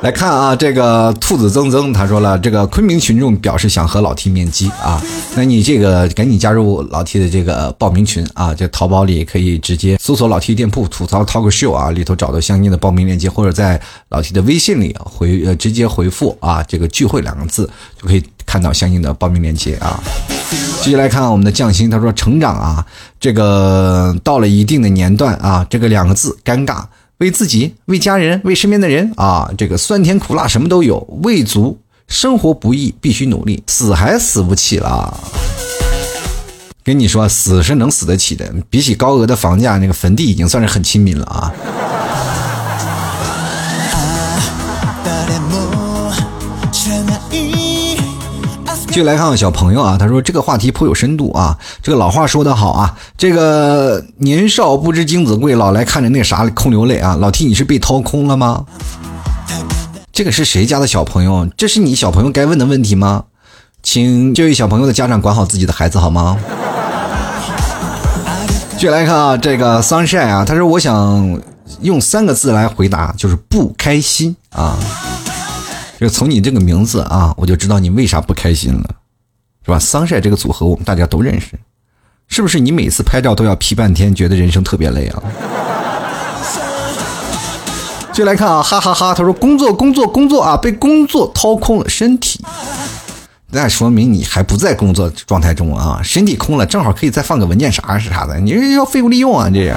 [0.03, 5.03] 来看啊，这个兔子增增他说了，这个昆明群众表示想和老 T 面基啊，
[5.35, 17.69] 那你这个赶紧加入老 T 的这个报名群啊，这淘宝里可以直接搜索老 T 店铺吐槽 talk show 啊，里头找到相应的报名链接，或者在老 T 的微信里回呃直接回复啊这个聚会两个字，
[18.01, 20.03] 就可以看到相应的报名链接啊。
[20.51, 22.85] 继续来看我们的匠心，他说成长啊，
[23.19, 26.85] 这个到了一定的年段啊，这个两个字尴尬。
[27.19, 31.79] 为自己，为家人，为身边的人啊，这个酸甜苦辣什么都有，未足。
[32.09, 35.21] 生活不易，必须努力，死还死不起了。
[36.83, 41.53] 跟你说，死是能死得起的，比起高额的房价，那个坟地已经算是很亲民了啊。
[48.91, 51.57] 就来看看小朋友啊，他说这个话题颇有深度啊。
[51.83, 57.17] 这个老话说得好啊，这个年少不知精子贵，老来看着那啥空流泪啊。
[57.21, 58.65] 老 T，你是被掏空了吗？
[60.13, 61.49] 这个是谁家的小朋友？
[61.57, 63.25] 这是你小朋友该问的问题吗？
[63.83, 66.37] 请这位小朋友的家长管好自己的孩子好吗？
[68.73, 71.41] 继续来看啊，这个 sunshine 啊，他说我想
[71.81, 74.77] 用三个字来回答，就是不开心啊。
[76.01, 78.95] 就从你这个名字啊，我就知道你为啥不开心了，
[79.63, 79.79] 是吧？
[79.79, 81.49] 桑晒这个组合我们大家都认识，
[82.27, 82.59] 是不是？
[82.59, 85.23] 你每次拍照都要 P 半天，觉得人生特别累啊？
[88.15, 89.13] 就来看啊，哈哈哈！
[89.13, 92.43] 他说工作工作工作啊，被工作掏空了身体，
[93.51, 99.77] 那说明你还不在工作状态中啊，身体空了，正好可以再放个文件啥是啥的，你这要废物利用啊，这是。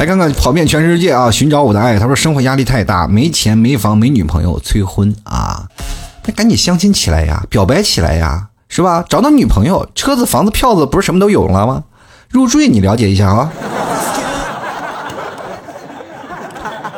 [0.00, 1.98] 来看看跑遍全世界啊，寻找我的爱。
[1.98, 5.68] 他说生活压力太大，没钱没房没女朋友，催婚啊！
[6.24, 9.04] 那赶紧相亲起来呀，表白起来呀，是吧？
[9.06, 11.84] 找到女朋友，车子房子票子不是什么都有了吗？
[12.30, 13.52] 入赘你了解一下啊。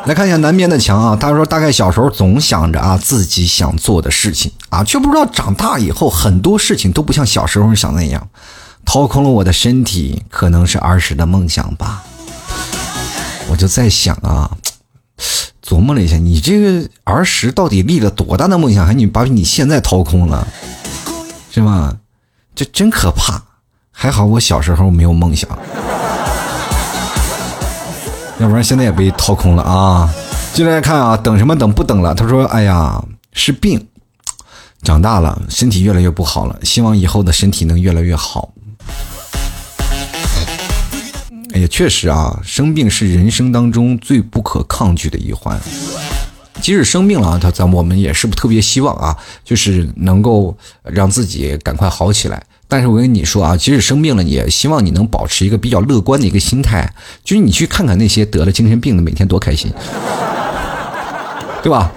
[0.05, 8.29] 来看一下南边的墙啊，他说大概小时候总想着啊自己想做的事情啊，却不知道长大以后很多事情都不像小时候想那样，
[8.85, 12.05] 掏空了我的身体，可能是儿时的梦想吧。
[13.53, 14.51] 我就在想啊，
[15.63, 20.49] 琢磨了一下，你这个儿时到底立了多大的梦想，还你把你现在掏空了，
[21.53, 21.95] 是吧？
[22.55, 23.43] 这真可怕。
[23.95, 25.47] 还好我小时候没有梦想，
[28.41, 30.11] 要不然现在也被掏空了啊。
[30.55, 32.15] 进来看啊，等什么等不等了？
[32.15, 33.87] 他说：“哎呀，是病，
[34.83, 38.49] 长大了，身体越来越不好了，希望以后的身体能越来越好。”
[41.55, 45.61] 哎呀，确实啊，生病是人生当中最不可抗拒的一环。
[46.63, 52.43] 即使生病了，他咱我们也是不特别希望啊，就是能够让自己赶快好起来。
[52.69, 56.91] 但是我跟你说啊，即使生病了，也希望你能保持一个比较乐观的一个心态。
[57.23, 59.71] 就是你去看看那些得了精神病的，每天多开心，
[61.63, 61.93] 对吧？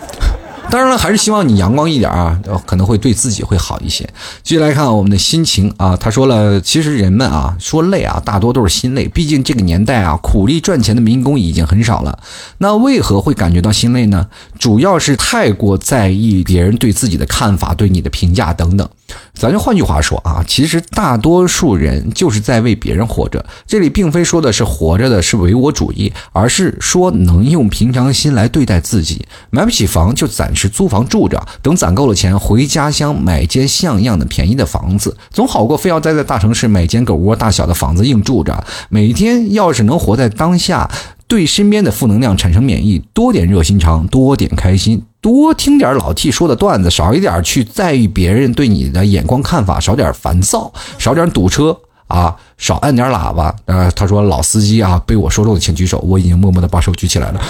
[0.70, 4.04] 当然了，还是希望你阳光一点啊，可能会对自己会好一些。
[4.44, 9.08] 继续来看我们的心情啊，他说了，其实人们啊说累啊，大多都是心累。
[9.08, 12.20] 毕竟这个年代啊，苦力赚钱的民工已经很少了。
[12.58, 14.28] 那为何会感觉到心累呢？
[14.60, 18.90] 主要是太过在意别人对自己的看法、对你的评价等等。
[19.34, 23.46] 咱就换句话说啊，其实大多数人就是在为别人活着。
[23.68, 29.26] 这里并非说的是活着的是唯我主义，而是说能用平常心来对待自己。
[29.52, 38.66] 买不起房就暂时租房住着，等攒够了钱回家乡买间像样的便宜的房子，总好过非要待在大城市买间狗窝大小的房子硬住着。
[38.90, 40.90] 每天要是能活在当下。
[41.28, 53.56] 对身边的负能量产生免疫，多点热心肠，多点开心，多听点老 T 说的段子，少一点去在意别人对你的眼光看法，少点烦躁，少点堵车啊，少按点喇叭。
[53.66, 57.42] 呃，他说老司机啊，被我说中请举手，我已经默默的把手举起来了。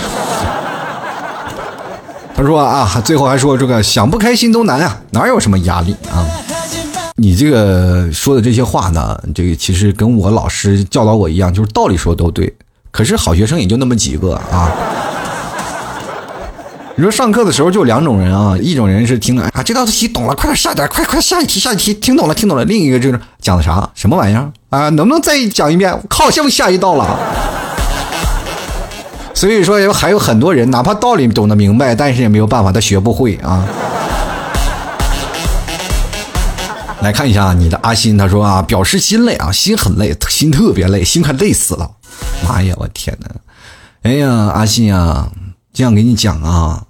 [2.34, 6.26] 他说啊，最后还说这个想不开心都难啊，哪有什么压力啊？
[7.18, 12.56] 你这个说的这些话呢，这个其实跟我老师教导我一样，就是道理说的都对。
[12.90, 14.72] 可是好学生也就那么几个啊！
[16.98, 22.64] 你说上课的时候就两种人啊，一种人是听啊这道题懂了，快点下点，快快下一题下一题，听懂了听懂了。
[22.64, 24.88] 另一个就是讲的啥什么玩意儿啊？
[24.90, 25.94] 能不能再讲一遍？
[26.08, 27.20] 靠，像下一道了。
[29.36, 33.68] 所以说还有很多人，哪怕道理懂得明白，但是也没有办法，他学不会啊。
[37.02, 41.92] 来看一下你的阿新，他说啊，表示心累啊，心很累，心特别累，心快累死了。
[42.48, 43.28] 妈呀，我天哪！
[44.04, 45.30] 哎呀，阿信啊，
[45.74, 46.85] 这样给你讲啊，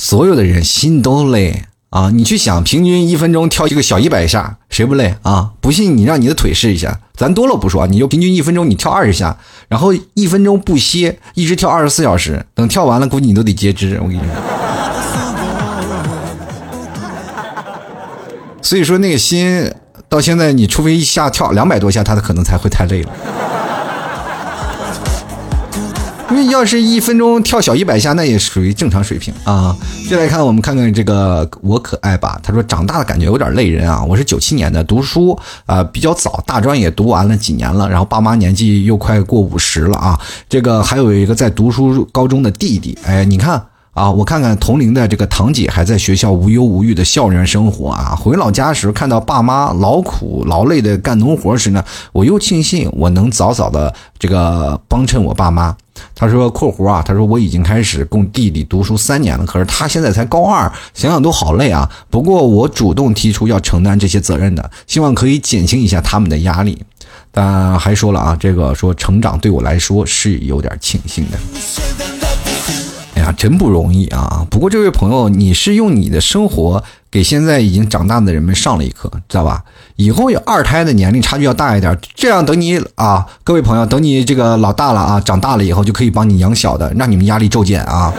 [0.00, 2.08] 所有的人心都累啊。
[2.14, 5.50] 你去想，平均一分钟跳一个小一百下，谁不累啊？
[5.60, 9.36] 不信你让你的腿试一下，咱多了不说，你就平均一分钟你跳二十下，
[9.66, 13.98] 然后一分钟不歇，一直跳二十四小时，等跳完了，估计你都得截肢。
[14.00, 14.28] 我跟你说，
[18.62, 19.68] 所以说那个心
[20.08, 23.10] 到现在，你除非一下跳两百多下，他的可能才会太累了。
[26.30, 29.74] 因为要是一分钟跳小一百下，那也属于正常水平啊。
[30.06, 32.38] 接来看，我们看看这个我可爱吧。
[32.42, 34.04] 他说长大的感觉有点累人啊。
[34.04, 37.88] 我是九七年的，读书啊比较早，大专也读完了几年了。
[37.88, 40.20] 然后爸妈年纪又快过五十了啊。
[40.48, 43.62] 这个还有一个在读书高中的弟弟，哎，你看。
[43.94, 48.14] 啊，我看看同龄的这个堂姐还在学校无忧无虑的校园生活啊。
[48.14, 55.76] 回老家时看到爸妈劳苦劳累的干农活时呢，我又庆幸我能早早的这个帮衬我爸妈。
[56.14, 61.88] 他说（括弧啊），他说我已经开始供弟弟读书三年了，可是他现在才高二，想想都好累啊。
[62.10, 66.82] 不过我主动提出要承担这些责任的，希望可以减轻一下他们的压力。
[67.30, 71.38] 但还说了啊，这个说成长对我来说是有点庆幸的。
[73.14, 74.46] 哎呀，真不容易啊！
[74.50, 79.64] 不过这位朋友，你是用你的生活给现在已经长大的人们上了一课，知道吧？
[79.96, 88.12] 以后有二胎的年龄差距要大一点，这样等你啊，各位朋友，等你这个老大了啊，长大了以后就可以帮你养小的，让你们压力骤减啊！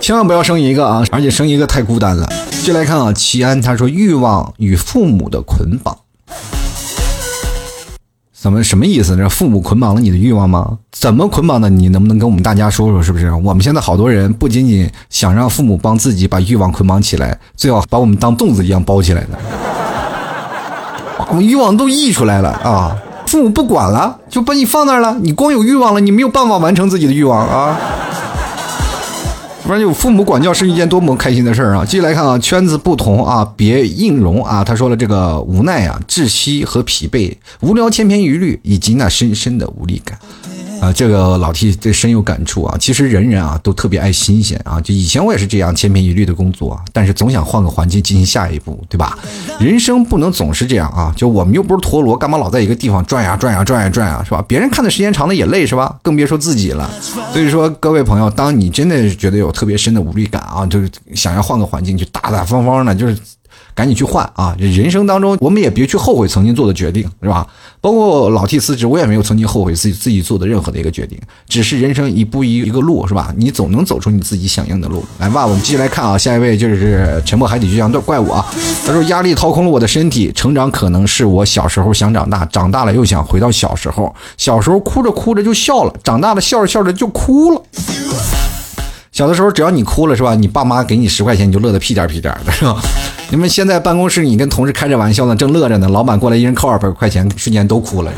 [0.00, 2.28] 千万不要生一个啊，而且生一个太孤单了。
[2.64, 5.96] 就来看啊，齐安他说，欲望与父母的捆绑。
[8.40, 9.16] 怎么什么意思？
[9.16, 10.78] 这父母捆绑了你的欲望吗？
[10.92, 11.68] 怎么捆绑的？
[11.68, 13.02] 你能不能跟我们大家说说？
[13.02, 13.32] 是不是？
[13.32, 19.38] 我们现在好多人不仅仅想让父母帮自己把欲望捆绑起来，最好把我们当粽子一样包起来的，
[21.28, 22.96] 我们欲望都溢出来了啊！
[23.26, 27.76] 父母不管了，就把你放那儿了，你光有欲望了，你没有办法完成自己的欲望啊！
[29.68, 31.84] 不然有父母管教是一件多么开心的事儿啊！
[31.84, 34.64] 继续来看啊，圈子不同啊，别硬融啊。
[34.64, 40.18] 他说了这个无奈啊、窒息和疲惫、无聊、千篇一律，以及那深深的无力感。
[40.80, 42.76] 啊，这个老 T 这深有感触啊！
[42.78, 49.18] 其实人人啊都特别爱新鲜啊，就以前我也是这样千篇一律的工作，但是总想换个环境进行下一步，对吧？
[49.58, 51.12] 人生不能总是这样啊！
[51.16, 54.44] 就我们又不是陀螺，干嘛老在一个地方转呀转呀转呀转呀，是吧？
[54.46, 55.96] 别人看的时间长了也累，是吧？
[56.02, 56.88] 更别说自己了。
[57.32, 63.18] 所以说，各位朋友，当你真的觉得有特别深的无力感啊，就是想要换个环境，就大大方方的，就是。
[63.78, 64.56] 赶紧去换啊！
[64.58, 67.46] 人生当中，我们也别去后悔曾经做的决定，是吧？
[67.80, 71.16] 包括老 T 辞职，我也没有曾经后悔自己自己做的任何的一个决定，
[71.48, 73.32] 只是人生一步一一个路，是吧？
[73.36, 75.04] 你总能走出你自己想要的路。
[75.20, 78.44] 来吧，我们继续来看啊，下一位就是沉默海底就像怪物啊。
[78.84, 84.12] 他说：“压力掏空了我的身体，成长可能是我小时候想长大，长大了又想回到小时候。
[84.36, 87.62] 小时候哭着哭着就笑了，长大了笑着笑着就哭了。”
[89.12, 90.34] 小的时候，只要你哭了是吧？
[90.34, 92.76] 你爸妈给你十块钱，你就乐得屁颠屁颠的是吧？
[93.30, 98.10] 你们现在办公室，你跟同事开着玩笑呢，正乐着呢，老板过来一人扣二百块钱，瞬间都哭了，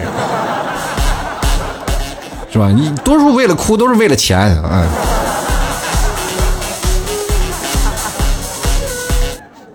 [2.53, 2.69] 是吧？
[2.69, 4.87] 你多数为了哭，都是为了钱，嗯。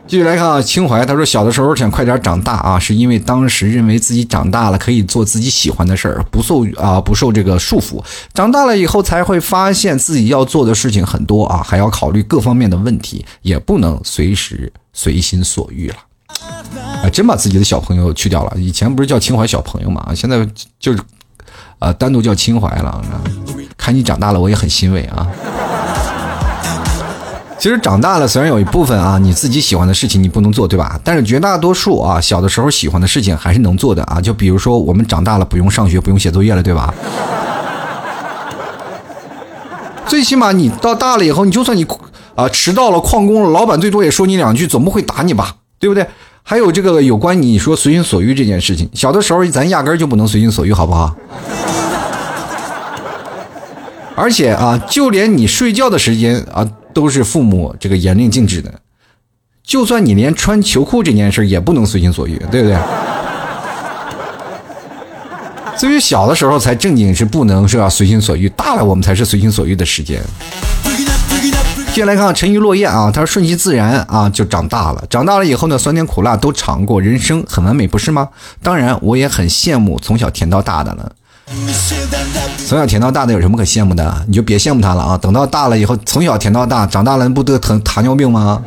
[0.07, 8.01] 继续来看啊，清怀他说小的时候想快点长大啊，是因为当时认为自己长大了可以做自己喜欢的事儿，不受啊不受这个束缚。
[8.33, 15.95] 长大了以后才会发现自己要做的事情很多啊，还要考虑各方面的问题，也不能随时随心所欲了。
[17.03, 18.53] 啊，真把自己的小朋友去掉了。
[18.57, 20.47] 以前不是叫清怀小朋友嘛，现在
[20.79, 20.99] 就是
[21.77, 22.99] 啊单独叫清怀了。
[23.77, 25.27] 看你长大了，我也很欣慰啊。
[27.57, 30.99] 其实长大了，虽然有一部分啊，你自己喜欢的事情你不能做，对吧？
[31.03, 34.21] 但是绝大多数啊，小的时候喜欢的事情还是能做的啊。
[34.21, 36.93] 就比如说，我们长大了不用上学，不用写作业了，对吧？
[40.05, 41.83] 最起码你到大了以后，你就算你
[42.35, 45.55] 啊迟到了、旷工了，老板最多也说你两句，总不会打你吧？
[45.79, 46.05] 对不对？
[46.43, 51.15] 还有这个有关你说随心所欲这件事情，小的时候咱压根就不能随心所欲，好不好？
[54.15, 56.69] 而且啊，就连你睡觉的时间啊。
[56.95, 58.73] 都是父母这个严令禁止的，
[59.61, 62.77] 就算你连穿秋裤这件事也不能随心所欲，对不对？
[65.77, 70.21] 所以小的时候才正经是不能是要随心所欲，大了我们才是随心所欲的时间。
[71.95, 75.01] 接下来看沉鱼落雁啊，他说顺其自然啊，就长大了。
[75.09, 78.27] 长大了以后呢，酸甜苦辣都尝过，人生很完美，不是吗？
[78.61, 81.09] 当然，我也很羡慕从小甜到大的了。
[82.67, 84.13] 从小甜到大的有什么可羡慕的？
[84.27, 85.17] 你就别羡慕他了啊！
[85.17, 88.61] 等到大了以后，从小甜到大，长大了不得疼糖尿病吗？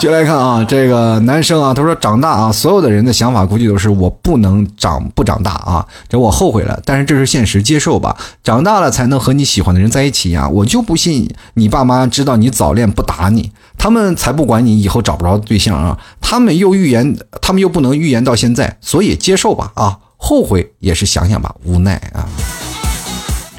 [0.00, 8.16] 接来看啊，这个男生啊，他说长大啊，所有的人的想法估计都是我不能长不长大啊，这我后悔了，但是这是现实，接受吧。
[8.42, 22.24] 长大了才能和你喜欢的人在一起呀，我就不信你爸妈知道你早恋不打你，他们才不管你以后找不着对象啊，他们又预言，他们又不能预言到现在，所以接受吧啊，后悔也是想想吧，无奈啊。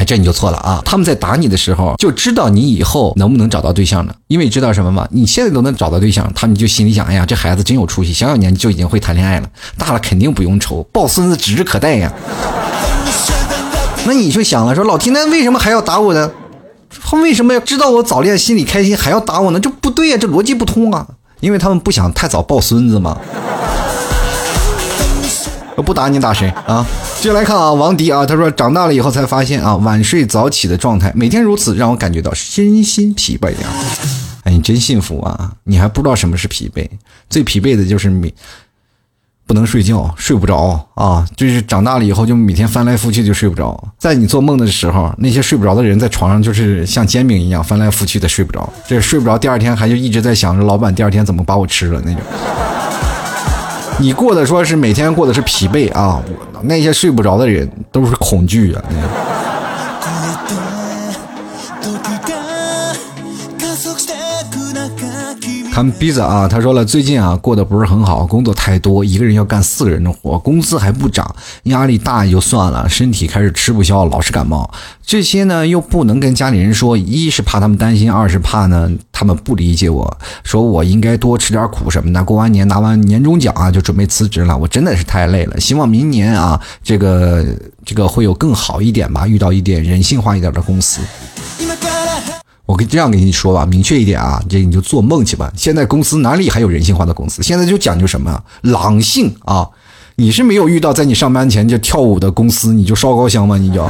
[0.04, 0.82] 这你就错了啊！
[0.84, 4.14] 他们在打你的时候就知道你以后能不能找到对象呢？
[4.28, 5.08] 因为知道什么吗？
[5.12, 9.48] 你现在都能找到对象，他们就心里想：哎呀，这孩子真有出息，小小年纪就已经会谈恋爱了，
[9.78, 12.12] 大了肯定不用愁，抱孙子指日可待呀。
[14.06, 16.32] 那你就想了，说老天，那为什么还要打我呢？
[17.04, 19.60] 他为什么要知道我早恋心里开心还要打我呢？
[19.60, 21.06] 这不对呀，这逻辑不通啊！
[21.40, 23.18] 因为他们不想太早抱孙子嘛。
[25.84, 26.86] 不打你打谁啊？
[27.22, 33.68] 接下来看啊，王迪啊，他说长大了以后才发现啊，晚睡早起的状态，每天如此，让我感觉到身心疲惫呀。
[34.42, 35.54] 哎，你真幸福啊！
[35.66, 36.90] 你还不知道什么是疲惫，
[37.30, 38.34] 最疲惫的就是每
[39.46, 41.24] 不能睡觉，睡不着啊。
[41.38, 52.22] 就是长大了以后就每天翻来覆去就睡不着，在你做梦的时候，那些睡不着的人在床上就是像煎饼一样翻来覆去的睡不着，这睡不着，第二天还就一直在想着老板第二天怎么把我吃了那种。
[54.00, 56.22] 你过的说是每天过的是疲惫啊，
[56.64, 58.84] 那些睡不着的人都是恐惧啊。
[65.72, 74.70] 看逼子啊，他说了，最近啊过得不是很好，工作太多，一个人要干四个人的活，工资还不涨，压力大也就算了，身体开始吃不消，老是感冒，
[75.02, 82.22] 这些呢又不能跟家里人说，一是怕他们担心，二是怕呢他们不理解我，说我应该多吃点苦什么的。
[82.22, 87.46] 过完年拿完年终奖啊，就准备辞职了，我真的是太累了，希望明年啊这个
[87.86, 91.00] 这个会有更好一点吧，遇到一点人性化一点的公司。
[92.72, 95.52] 我跟这样跟你说吧，明确一点啊，这你就做梦去吧。
[95.58, 97.44] 现在公司哪里还有人性化的公司？
[97.44, 99.68] 现在就讲究什么狼性啊！
[100.16, 103.58] 你是没有遇到在你上班前就跳舞的公司，你就烧高香吗？
[103.58, 103.86] 你就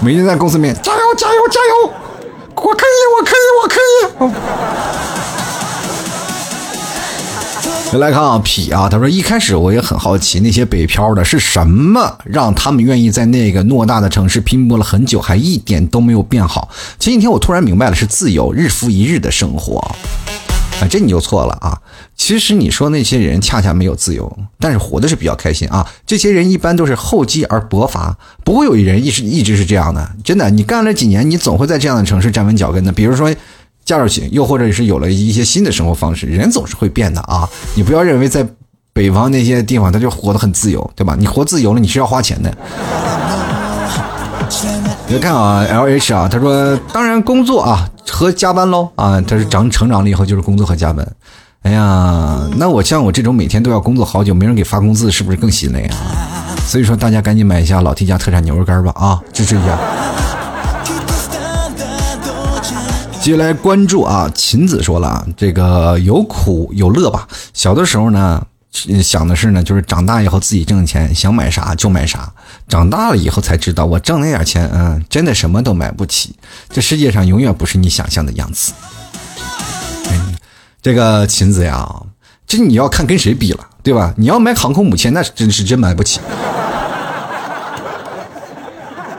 [0.00, 1.92] 每天在公司面加油加油加油，
[2.54, 4.99] 我可以我可以我可以。
[7.98, 16.70] 来看啊，痞啊，他说一开始我也很好奇，那些北漂的是什么让他们愿意在那个偌大的城市拼搏了很久，还一点都没有变好。
[16.98, 19.78] 前几天我突然明白了，是自由，日复一日的生活。
[20.80, 21.76] 啊，这你就错了啊！
[22.16, 25.86] 其实你说那些人恰恰没有自由，但是活的是比较开心啊。
[26.06, 30.10] 这些人一般都是厚积而薄发，不会有人一直一直是这样的。
[30.24, 32.92] 真的，你干了几年，你总会在这样的城市站稳脚跟的。
[32.92, 33.34] 比如说。
[33.90, 37.48] 嫁出去，又或者是有了一些新的生活方式，人总是会变的啊！
[37.74, 38.46] 你不要认为在
[38.92, 41.16] 北方那些地方他就活得很自由，对吧？
[41.18, 42.54] 你活自由了，你是要花钱的。
[45.08, 51.04] 别看啊，L H 啊，他说，当然工作啊和加班喽啊，他是长成长了以后就是工作和加班。
[51.62, 55.96] 哎呀，那我像我这种每天都要工作好久，没人给发工资，是不是更心累啊？
[56.64, 59.76] 所以说，大家赶紧买一下老 T 家特产牛肉干吧啊，支持一下。
[63.30, 67.28] 接下来关注啊，秦子说了啊，这个有苦有乐吧。
[67.54, 68.44] 小的时候呢，
[69.04, 72.28] 想的是呢，就是长大以后自己挣钱，想买啥就买啥。
[72.66, 76.34] 长大了以后才知道，我挣那点钱，嗯，真的什么都买不起。
[76.70, 78.72] 这世界上永远不是你想象的样子。
[80.82, 81.88] 这个琴子呀，
[82.48, 84.12] 这你要看跟谁比了，对吧？
[84.16, 86.18] 你要买航空母舰，那真是真买不起，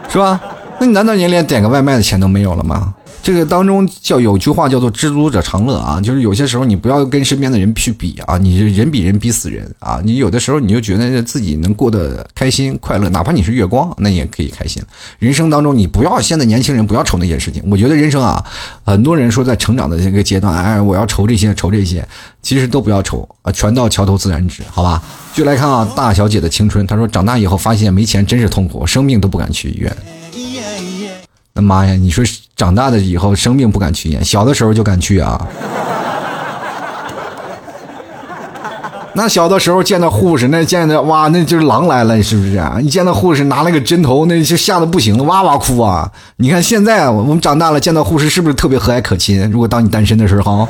[0.09, 0.37] 是吧？
[0.81, 2.93] 那你难道你连点个外卖的钱都没有了吗？
[3.23, 14.81] 这个当中叫有句话叫做“知足者常乐”啊，就是有些时候你不要跟身边的人去比啊，你人比人逼死人啊，你有的时候你就觉得自己能过得开心快乐，哪怕你是月光，那也可以开心。
[15.19, 18.43] 人生当中你不要现在年轻人不要愁那些事情，我觉得人生啊，
[18.83, 22.03] 很多人说在成长的这个阶段，哎，我要愁这些愁这些，
[22.41, 25.01] 其实都不要愁啊，船到桥头自然直，好吧？
[25.35, 29.95] 就来看啊，大小姐的青春，她说长大以后发现没钱真是痛苦，生病都不敢去医院。
[31.53, 32.23] 那妈呀，你说
[32.61, 35.41] 长大的以后生病不敢去医院，小的时候就敢去啊？
[39.13, 42.77] 那小的时候见到护士，那见到哇，那就是狼来了，是不是啊？
[42.79, 46.07] 一见到护士拿了个针头，那就吓得不行了，哇哇哭啊！
[46.35, 49.49] 你看现在我们长大了，见到护士是不是特别和蔼可亲？
[49.49, 50.67] 如果当你单身的时候，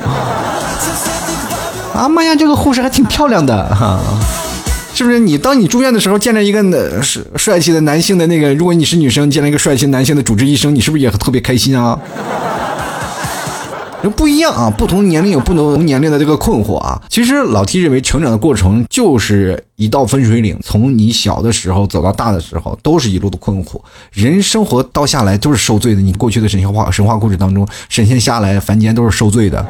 [1.94, 4.00] 啊妈呀，这个护士还挺漂亮的哈。
[5.02, 6.62] 是不是你当你住院的时候见着一个
[7.02, 12.00] 帅帅气的男性的那个，如果你是女生见了一个帅气男性的主治医生，你是不是也特别开心啊？
[14.16, 17.02] 不一样啊，不同年龄有不同年龄的这个困惑啊。
[17.10, 23.82] 其实老 T 认为成长的过程就是一道分水岭，从你小的时候走到大的时候，都是一路的困惑。
[24.12, 26.02] 人生活到下来都是受罪的。
[26.02, 29.66] 你过去的神话神话故事当中，神仙下来凡间都是受罪的，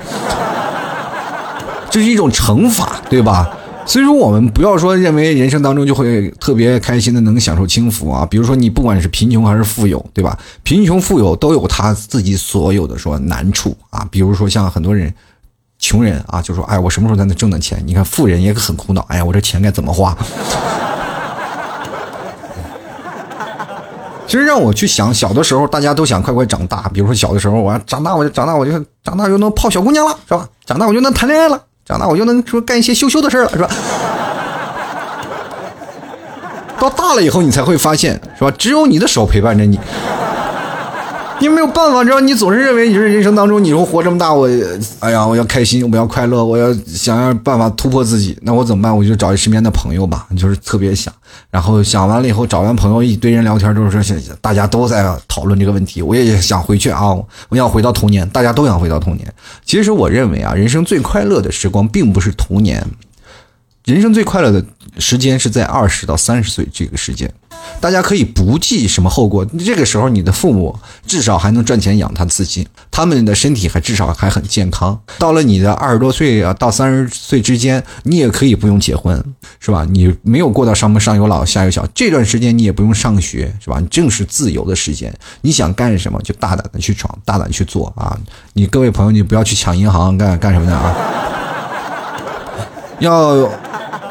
[1.89, 3.49] 这是一种惩罚，对吧？
[3.85, 8.25] 所以说，我们不要说认为人生当中就会特别开心的能享受清福啊。
[8.29, 10.37] 比如说，你不管是贫穷还是富有，对吧？
[10.63, 14.07] 贫穷富有都有他自己所有的说难处啊。
[14.09, 15.13] 比如说，像很多人，
[15.77, 20.15] 穷人啊，就说：“哎，我什么时候才能挣到钱？”你看，富人也很苦恼，哎呀，我这钱该怎么花？
[24.27, 26.89] 其实让我去想，小的时候大家都想快快长大。
[26.93, 28.71] 比如说，小的时候我要长大，我就长大，我就
[29.03, 30.47] 长大就能泡小姑娘了，是吧？
[30.65, 31.61] 长大我就能谈恋爱了。
[31.99, 33.69] 那我就能说干一些羞羞的事了，是吧？
[36.79, 38.51] 到大了以后，你才会发现，是吧？
[38.57, 39.79] 只有你的手陪伴着你。
[41.41, 44.47] 你没有办法，知道你总是认为你是人生当中，你说活这么大，我，
[44.99, 48.95] 哎呀，我要开心，我要快乐，我要想要办法突破自己，那我怎么办？
[48.95, 51.11] 我就找身边的朋友吧，就是特别想，
[51.49, 57.01] 然后想完了以后，找完朋友一堆人聊天，就是说大家都在讨论这个问题，我也想回去啊，
[57.49, 59.27] 我要回到童年，大家都想回到童年。
[59.65, 62.85] 其实我认为啊，人生最快乐的时光并不是童年，
[63.85, 64.63] 人生最快乐的
[64.99, 67.31] 时间是在二十到三十岁这个时间。
[67.79, 74.99] 大家可以不计什么后果，这个时候你的父母至少还能赚钱养他自己，他们的身体还至少还很健康。
[75.19, 79.23] 到了你的二十多岁啊，到三十岁之间，你也可以不用结婚，
[79.59, 79.85] 是吧？
[79.89, 83.79] 你没有过到上不上有老下有小这段时间，你也不用上学，是吧？
[83.79, 88.17] 你正是自由的时间，你想干什么就大胆的去闯，大胆去做啊！
[88.53, 90.95] 你各位朋友，你不要去抢银行干干什么的啊？
[92.99, 93.49] 要。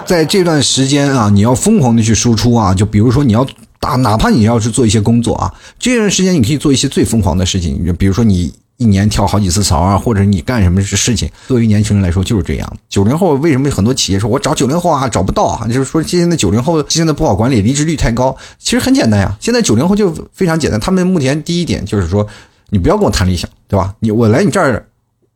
[0.06, 2.74] 在这段时间啊，你要疯狂的去输出啊！
[2.74, 3.46] 就比如说，你要
[3.78, 7.94] 打，哪怕你要是做一些工作啊，这段时间你可以做一些最疯狂的事情。
[7.98, 11.30] 比如说，你一年跳好几次槽啊，或者你干什么事情。
[11.46, 12.76] 作为年轻人来说，就是这样。
[12.88, 15.66] 九零后为什么很多企业说我找九零后啊找不到啊？
[15.68, 18.36] 就是说现在九零后现在不好管理，离职率太高。
[18.58, 20.80] 其实很简单呀，现在九零后就非常简单。
[20.80, 22.26] 他们目前第一点就是说，
[22.70, 23.94] 你不要跟我谈理想，对吧？
[24.00, 24.86] 你我来你这儿，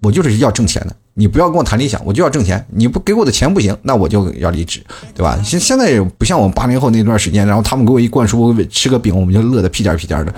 [0.00, 0.96] 我就是要挣钱的。
[1.14, 2.64] 你不要跟我谈理想，我就要挣钱。
[2.70, 4.80] 你不给我的钱不行，那我就要离职，
[5.14, 5.38] 对吧？
[5.44, 10.34] 现现在也不像我们八零后那段时间，然后他们给我一灌输吃个饼，我们就乐得屁颠屁颠的，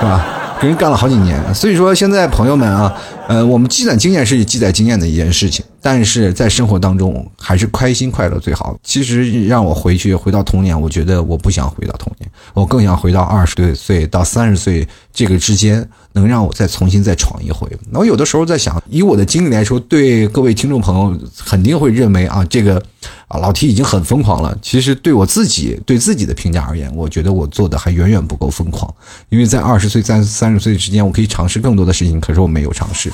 [0.00, 0.35] 是吧？
[0.60, 2.92] 跟人干了好几年，所以说现在朋友们啊，
[3.28, 8.74] 呃，我们积攒经验是积攒经验的一件事情，但是在生活当中还是开心快乐最好。
[8.82, 15.86] 其实让我回去回到童年，我觉得我不想回到童年，我更想回到二十多岁到三十岁这个之间。
[16.16, 17.68] 能让我再重新再闯一回。
[17.90, 22.82] 那我有的时候在想，以我的经历来说，对各位听众朋友肯定会认为啊，这个
[23.28, 24.56] 啊老 T 已经很疯狂了。
[24.62, 28.92] 其实对我自己对自己的评价而言，我觉得我做的还远远不够疯狂。
[29.28, 33.12] 因为在二十岁、三三十岁之间，我可以尝试更多的事情，可是我没有尝试，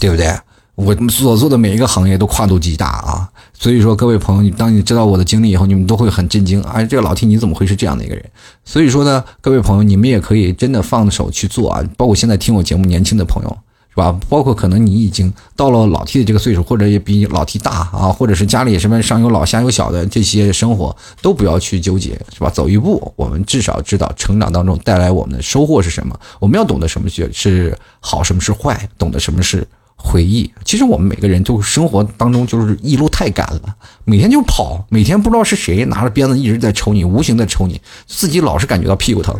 [0.00, 0.34] 对不对？
[0.74, 3.28] 我所做的每一个行业都跨度极大啊。
[3.52, 6.62] 所以说，各位朋友，你当你知道我的经历以后，你们都会很震惊。
[6.62, 8.24] 哎，这个老 T 你怎么会是这样的一个人？
[8.64, 11.82] 所以说呢，各位朋友，你们也可以真的放手去做啊。
[11.96, 13.58] 包括现在听我节目年轻的朋友，
[13.98, 14.18] 吧？
[14.28, 22.48] 包括可能你已经到了老 T 的这个岁数，或者也比老 T 大啊，或者是家里什么上有老下有小的这些生活，都不要去纠结，是吧？
[22.48, 26.18] 走一步，我们至少知道成长当中带来我们的收获是什么。
[26.38, 29.66] 我们要懂得什么是好，什么是坏，懂得什么是。
[30.00, 33.62] 回忆，其实我们每个人就生活当中就是一路太赶了，
[34.04, 39.34] 每天就跑，每天不知道是谁拿着鞭子一直在抽你，无形的抽你，自己老是感觉到屁股疼。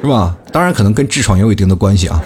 [0.00, 0.36] 是吧？
[0.52, 2.22] 当然可能跟痔疮也有一定的关系啊。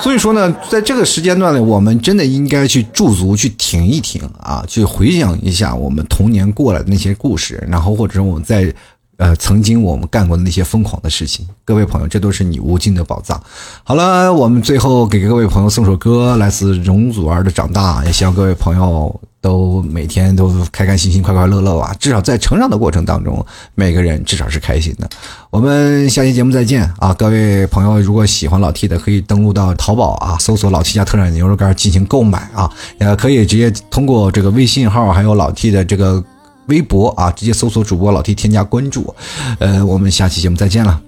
[0.00, 8.74] 所以说呢，在这个时间段里，我们真的应该去驻足，去停一停啊，去回想一下我们童年过来的那些故事，然后或者我们在。
[9.20, 13.38] 呃，曾经我们干过的那些疯狂的事情，各位朋友，这都是你无尽的宝藏。
[13.84, 21.94] 好了，我们最后给各位朋友送首歌，来自容祖儿的《长大》，也希望各位朋友都每天都开开心心、快快乐乐吧。
[21.98, 25.08] 至少在成长的过程当中，每个人至少是开心的。
[25.50, 27.12] 我们下期节目再见啊！
[27.14, 32.70] 各位朋友，如果喜欢老 T 的，可以登录到淘宝啊，搜索“老 T 家特产牛肉干”进行购买啊，
[33.00, 36.22] 也可以直接通过这个微信号，还有老 T 的这个。
[36.66, 39.12] 微博啊，直接搜索主播老 T 添加关注，
[39.58, 41.02] 呃，我们下期节目再见了，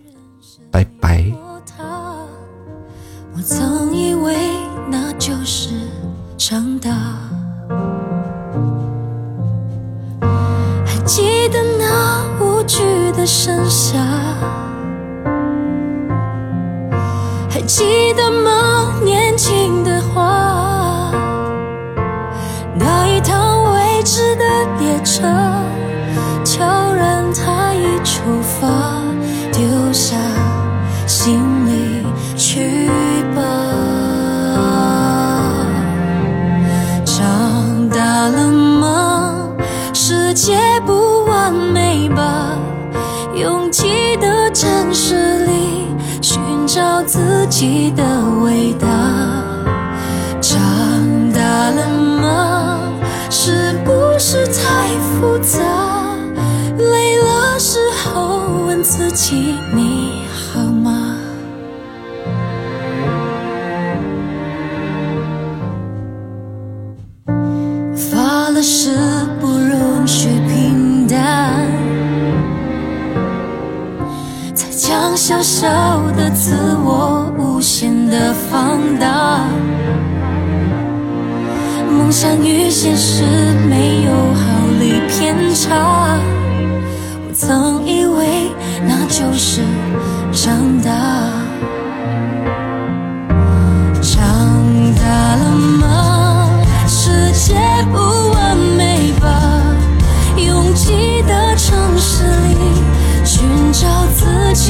[0.72, 1.24] 拜拜。
[3.33, 3.91] 我曾
[12.64, 13.98] 去的盛夏，
[17.50, 18.94] 还记得吗？
[19.04, 21.10] 年轻的花，
[22.74, 24.44] 那一趟未知的
[24.78, 25.22] 列车。
[44.93, 45.86] 城市里，
[46.20, 48.05] 寻找自己的
[48.45, 48.86] 味道。
[50.38, 51.88] 长大了
[52.20, 52.93] 吗？
[53.30, 55.59] 是不是太复杂？
[56.76, 60.11] 累了时候问自己你
[75.33, 76.55] 小小的自
[76.85, 79.47] 我无限的放大。
[81.91, 83.24] 梦想与现实
[83.66, 86.20] 没有毫厘偏差。
[87.26, 88.51] 我曾以为
[88.87, 89.62] 那就是
[90.33, 90.53] 长
[90.85, 90.91] 大，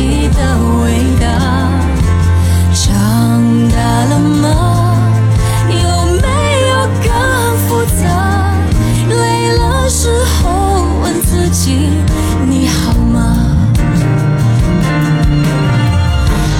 [0.02, 0.84] 你的伟
[1.20, 1.24] 大。
[2.72, 2.88] 长
[3.70, 3.76] 大
[4.10, 4.44] 了吗？
[5.68, 5.74] 有
[6.20, 6.28] 没
[6.70, 6.72] 有
[7.04, 7.06] 更
[7.68, 7.68] 复
[8.02, 8.02] 杂？
[9.08, 10.40] 累了时候
[11.02, 11.88] 问自己。
[12.48, 13.16] 你好吗？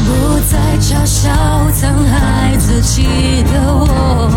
[0.07, 0.09] 不
[0.49, 1.28] 再嘲笑
[1.74, 4.30] 曾爱自己的我，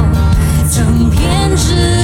[0.68, 2.04] 曾偏执